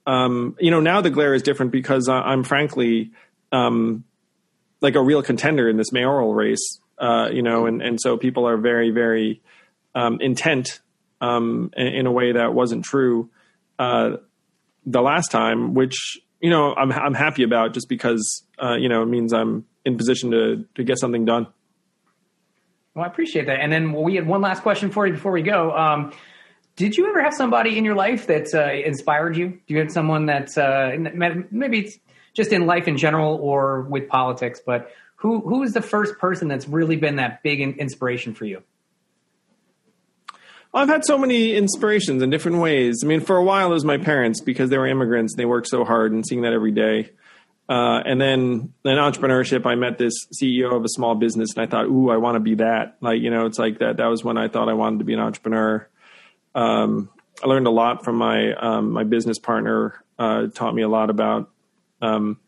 [0.06, 3.10] Um, you know, now the glare is different because I'm frankly,
[3.52, 4.04] um,
[4.80, 8.46] like a real contender in this mayoral race, uh, you know, and, and so people
[8.46, 9.42] are very, very,
[9.94, 10.80] um, intent,
[11.20, 13.30] um, in, in, a way that wasn't true,
[13.78, 14.16] uh,
[14.84, 19.02] the last time, which you know I'm I'm happy about just because uh, you know
[19.02, 21.46] it means I'm in position to to get something done.
[22.94, 23.60] Well, I appreciate that.
[23.60, 25.70] And then we had one last question for you before we go.
[25.76, 26.12] Um,
[26.76, 29.48] did you ever have somebody in your life that uh, inspired you?
[29.66, 30.96] Do you have someone that's uh,
[31.50, 31.98] maybe it's
[32.32, 36.48] just in life in general or with politics, but who who is the first person
[36.48, 38.62] that's really been that big inspiration for you?
[40.76, 43.00] I've had so many inspirations in different ways.
[43.02, 45.46] I mean, for a while it was my parents because they were immigrants and they
[45.46, 47.12] worked so hard and seeing that every day.
[47.66, 51.66] Uh, and then in entrepreneurship, I met this CEO of a small business and I
[51.66, 52.98] thought, ooh, I want to be that.
[53.00, 53.96] Like, you know, it's like that.
[53.96, 55.88] That was when I thought I wanted to be an entrepreneur.
[56.54, 57.08] Um,
[57.42, 61.08] I learned a lot from my, um, my business partner, uh, taught me a lot
[61.08, 61.50] about,
[62.02, 62.38] um,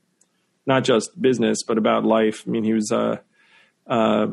[0.67, 2.45] not just business, but about life.
[2.47, 3.17] I mean, he was, uh,
[3.87, 4.27] uh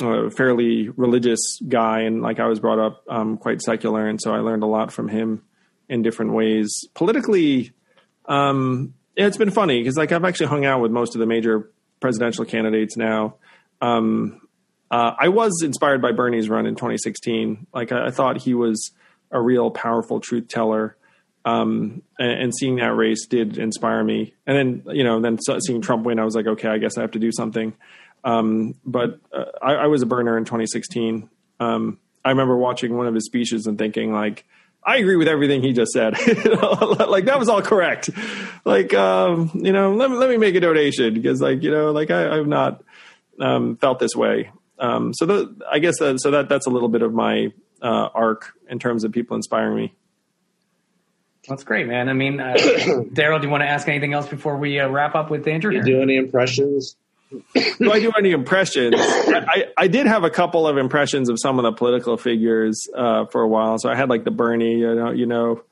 [0.00, 4.32] a fairly religious guy, and like I was brought up um, quite secular, and so
[4.32, 5.42] I learned a lot from him
[5.88, 6.86] in different ways.
[6.94, 7.72] Politically,
[8.26, 11.70] um, it's been funny because like I've actually hung out with most of the major
[12.00, 13.36] presidential candidates now.
[13.80, 14.40] Um,
[14.90, 17.66] uh, I was inspired by Bernie's run in 2016.
[17.72, 18.92] Like I, I thought he was
[19.30, 20.96] a real powerful truth teller.
[21.44, 24.34] Um, and, and, seeing that race did inspire me.
[24.46, 27.00] And then, you know, then seeing Trump win, I was like, okay, I guess I
[27.00, 27.74] have to do something.
[28.24, 31.28] Um, but uh, I, I, was a Berner in 2016.
[31.58, 34.44] Um, I remember watching one of his speeches and thinking like,
[34.84, 36.12] I agree with everything he just said.
[36.18, 38.10] like that was all correct.
[38.64, 41.90] Like, um, you know, let me, let me make a donation because like, you know,
[41.90, 42.82] like I, have not,
[43.40, 44.50] um, felt this way.
[44.78, 48.08] Um, so the, I guess, uh, so that, that's a little bit of my, uh,
[48.14, 49.94] arc in terms of people inspiring me.
[51.48, 52.08] That's great, man.
[52.08, 52.54] I mean, uh,
[53.12, 55.72] Darrell, do you want to ask anything else before we uh, wrap up with Andrew?
[55.72, 56.96] You do any impressions?
[57.78, 58.94] Do I do any impressions?
[58.98, 63.26] I, I, did have a couple of impressions of some of the political figures uh,
[63.26, 63.78] for a while.
[63.78, 65.62] So I had like the Bernie, you know, you know,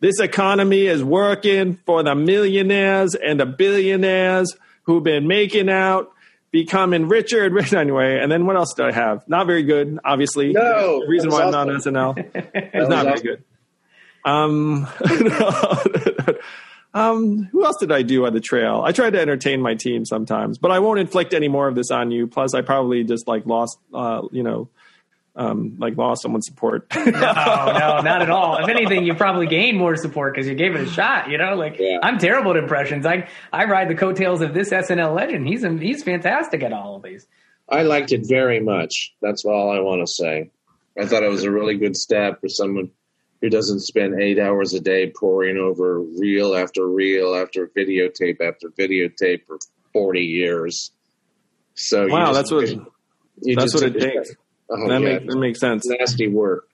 [0.00, 6.12] this economy is working for the millionaires and the billionaires who've been making out,
[6.50, 8.18] becoming richer and richer anyway.
[8.20, 9.26] And then what else did I have?
[9.28, 10.52] Not very good, obviously.
[10.52, 11.60] No, the reason why awesome.
[11.60, 12.30] I'm not SNL.
[12.54, 13.06] It's not awesome.
[13.06, 13.44] very good.
[14.24, 14.88] Um,
[16.96, 18.80] Um, who else did I do on the trail?
[18.82, 21.90] I tried to entertain my team sometimes, but I won't inflict any more of this
[21.90, 22.26] on you.
[22.26, 24.70] Plus, I probably just like lost, uh, you know,
[25.34, 26.86] um, like lost someone's support.
[26.96, 28.56] no, no, not at all.
[28.64, 31.28] If anything, you probably gained more support because you gave it a shot.
[31.28, 31.98] You know, like yeah.
[32.02, 33.04] I'm terrible at impressions.
[33.04, 35.46] I I ride the coattails of this SNL legend.
[35.46, 37.26] He's he's fantastic at all of these.
[37.68, 39.14] I liked it very much.
[39.20, 40.50] That's all I want to say.
[40.98, 42.90] I thought it was a really good step for someone
[43.46, 48.70] who doesn't spend eight hours a day poring over reel after reel after videotape after
[48.70, 49.58] videotape for
[49.92, 50.90] 40 years.
[51.74, 52.68] So wow, that's what
[53.40, 54.32] that's what it takes.
[54.68, 55.86] Oh, that, yeah, make, that makes sense.
[55.86, 56.68] Nasty work.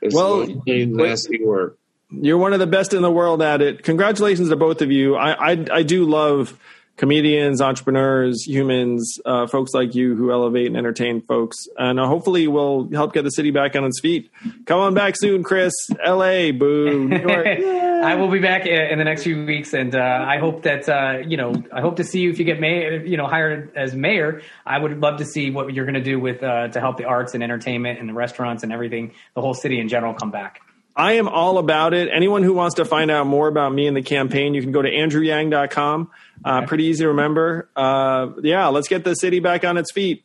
[0.00, 1.76] It's well, nasty work.
[2.10, 3.82] You're one of the best in the world at it.
[3.82, 5.14] Congratulations to both of you.
[5.14, 6.58] I I, I do love
[6.96, 11.66] comedians, entrepreneurs, humans, uh, folks like you who elevate and entertain folks.
[11.76, 14.30] And uh, hopefully we'll help get the city back on its feet.
[14.66, 15.72] Come on back soon, Chris.
[16.06, 17.10] LA, boo.
[18.04, 19.72] I will be back in the next few weeks.
[19.72, 22.44] And uh, I hope that, uh, you know, I hope to see you if you
[22.44, 24.42] get mayor, you know, hired as mayor.
[24.66, 27.04] I would love to see what you're going to do with uh, to help the
[27.04, 30.60] arts and entertainment and the restaurants and everything, the whole city in general come back.
[30.96, 32.08] I am all about it.
[32.12, 34.80] Anyone who wants to find out more about me and the campaign, you can go
[34.80, 36.10] to andrewyang.com.
[36.44, 37.68] Uh, pretty easy to remember.
[37.74, 40.24] Uh, yeah, let's get the city back on its feet.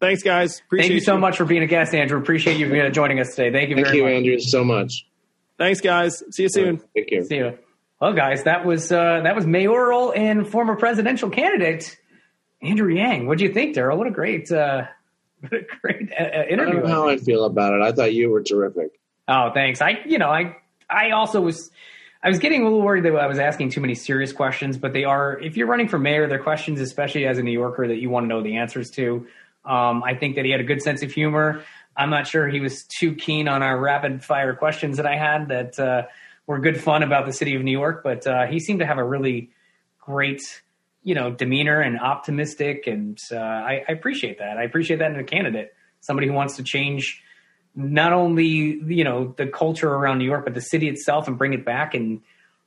[0.00, 0.60] Thanks, guys.
[0.60, 1.20] Appreciate Thank you so you.
[1.20, 2.18] much for being a guest, Andrew.
[2.18, 3.52] Appreciate you uh, joining us today.
[3.52, 3.90] Thank you very much.
[3.90, 4.12] Thank you, much.
[4.12, 5.06] Andrew, so much.
[5.58, 6.22] Thanks, guys.
[6.30, 6.78] See you soon.
[6.94, 7.24] Thank you.
[7.24, 7.58] See you.
[8.00, 11.96] Well, guys, that was uh, that was mayoral and former presidential candidate
[12.62, 13.26] Andrew Yang.
[13.26, 13.98] What do you think, Darrell?
[13.98, 14.84] What a great, uh,
[15.40, 16.78] what a great uh, uh, interview.
[16.78, 17.82] I don't know how I feel about it.
[17.82, 18.92] I thought you were terrific.
[19.28, 19.82] Oh, thanks.
[19.82, 20.56] I, you know, I,
[20.88, 21.70] I also was
[22.22, 24.92] I was getting a little worried that I was asking too many serious questions, but
[24.92, 27.98] they are, if you're running for mayor, they're questions, especially as a New Yorker, that
[27.98, 29.26] you want to know the answers to.
[29.64, 31.62] Um, I think that he had a good sense of humor.
[31.96, 35.48] I'm not sure he was too keen on our rapid fire questions that I had
[35.48, 36.02] that uh,
[36.46, 38.98] were good fun about the city of New York, but uh, he seemed to have
[38.98, 39.50] a really
[40.00, 40.62] great,
[41.04, 44.56] you know, demeanor and optimistic, and uh, I, I appreciate that.
[44.56, 47.22] I appreciate that in a candidate, somebody who wants to change
[47.78, 51.52] not only you know the culture around New York, but the city itself, and bring
[51.52, 52.20] it back, and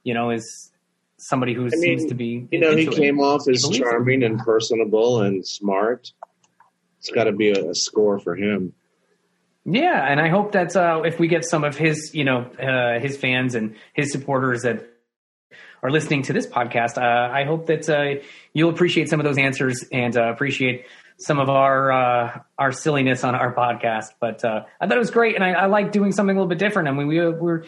[0.04, 0.72] you know is
[1.18, 2.48] somebody who I seems mean, to be.
[2.50, 3.00] You know, he into it.
[3.00, 6.12] came off as charming and personable and smart.
[7.00, 8.74] It's got to be a, a score for him.
[9.66, 13.00] Yeah, and I hope that uh, if we get some of his, you know, uh,
[13.00, 14.88] his fans and his supporters that
[15.84, 19.38] are listening to this podcast, uh, I hope that uh, you'll appreciate some of those
[19.38, 20.86] answers and uh, appreciate
[21.22, 24.14] some of our uh, our silliness on our podcast.
[24.20, 26.50] But uh, I thought it was great, and I, I like doing something a little
[26.50, 26.88] bit different.
[26.88, 27.64] I mean, we we're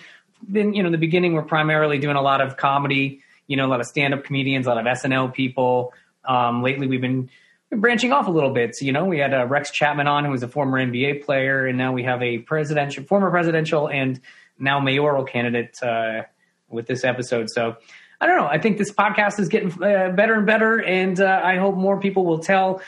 [0.51, 3.65] been, you know, in the beginning, we're primarily doing a lot of comedy, you know,
[3.65, 5.93] a lot of stand up comedians, a lot of SNL people.
[6.25, 7.29] Um, lately, we've been
[7.71, 8.75] branching off a little bit.
[8.75, 11.65] So, you know, we had uh, Rex Chapman on, who was a former NBA player,
[11.65, 14.19] and now we have a presidential, former presidential, and
[14.59, 16.23] now mayoral candidate uh,
[16.69, 17.49] with this episode.
[17.49, 17.77] So,
[18.21, 18.47] I don't know.
[18.47, 21.99] I think this podcast is getting uh, better and better, and uh, I hope more
[21.99, 22.81] people will tell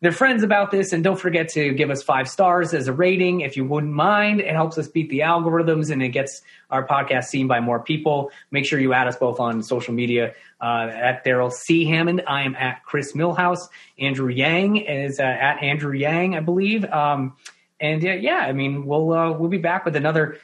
[0.00, 0.92] their friends about this.
[0.92, 4.40] And don't forget to give us five stars as a rating if you wouldn't mind.
[4.40, 8.30] It helps us beat the algorithms and it gets our podcast seen by more people.
[8.50, 11.86] Make sure you add us both on social media uh, at Darrell C.
[11.86, 12.22] Hammond.
[12.26, 13.68] I am at Chris Millhouse.
[13.98, 16.84] Andrew Yang is uh, at Andrew Yang, I believe.
[16.84, 17.36] Um,
[17.80, 20.38] and uh, yeah, I mean, we'll uh, we'll be back with another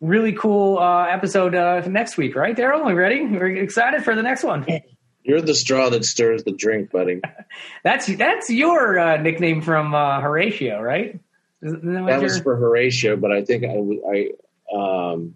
[0.00, 2.82] really cool uh, episode uh, next week, right, Darrell?
[2.82, 3.24] Are we ready?
[3.24, 4.66] We're excited for the next one.
[5.22, 7.20] You're the straw that stirs the drink, buddy.
[7.84, 11.20] That's that's your uh, nickname from uh, Horatio, right?
[11.62, 14.32] That That was for Horatio, but I think I,
[14.72, 15.34] I um,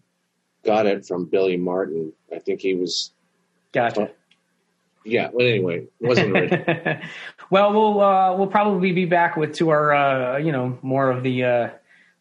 [0.64, 2.12] got it from Billy Martin.
[2.34, 3.12] I think he was,
[3.72, 4.10] gotcha.
[5.04, 5.28] yeah.
[5.32, 7.00] Well, anyway, it wasn't original.
[7.50, 11.22] well, we'll uh, we'll probably be back with to our uh, you know more of
[11.22, 11.68] the uh,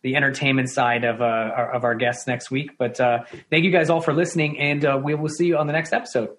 [0.02, 2.78] the entertainment side of uh, our, of our guests next week.
[2.78, 5.68] But uh, thank you guys all for listening, and uh, we will see you on
[5.68, 6.32] the next episode.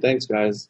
[0.00, 0.68] Thanks, guys.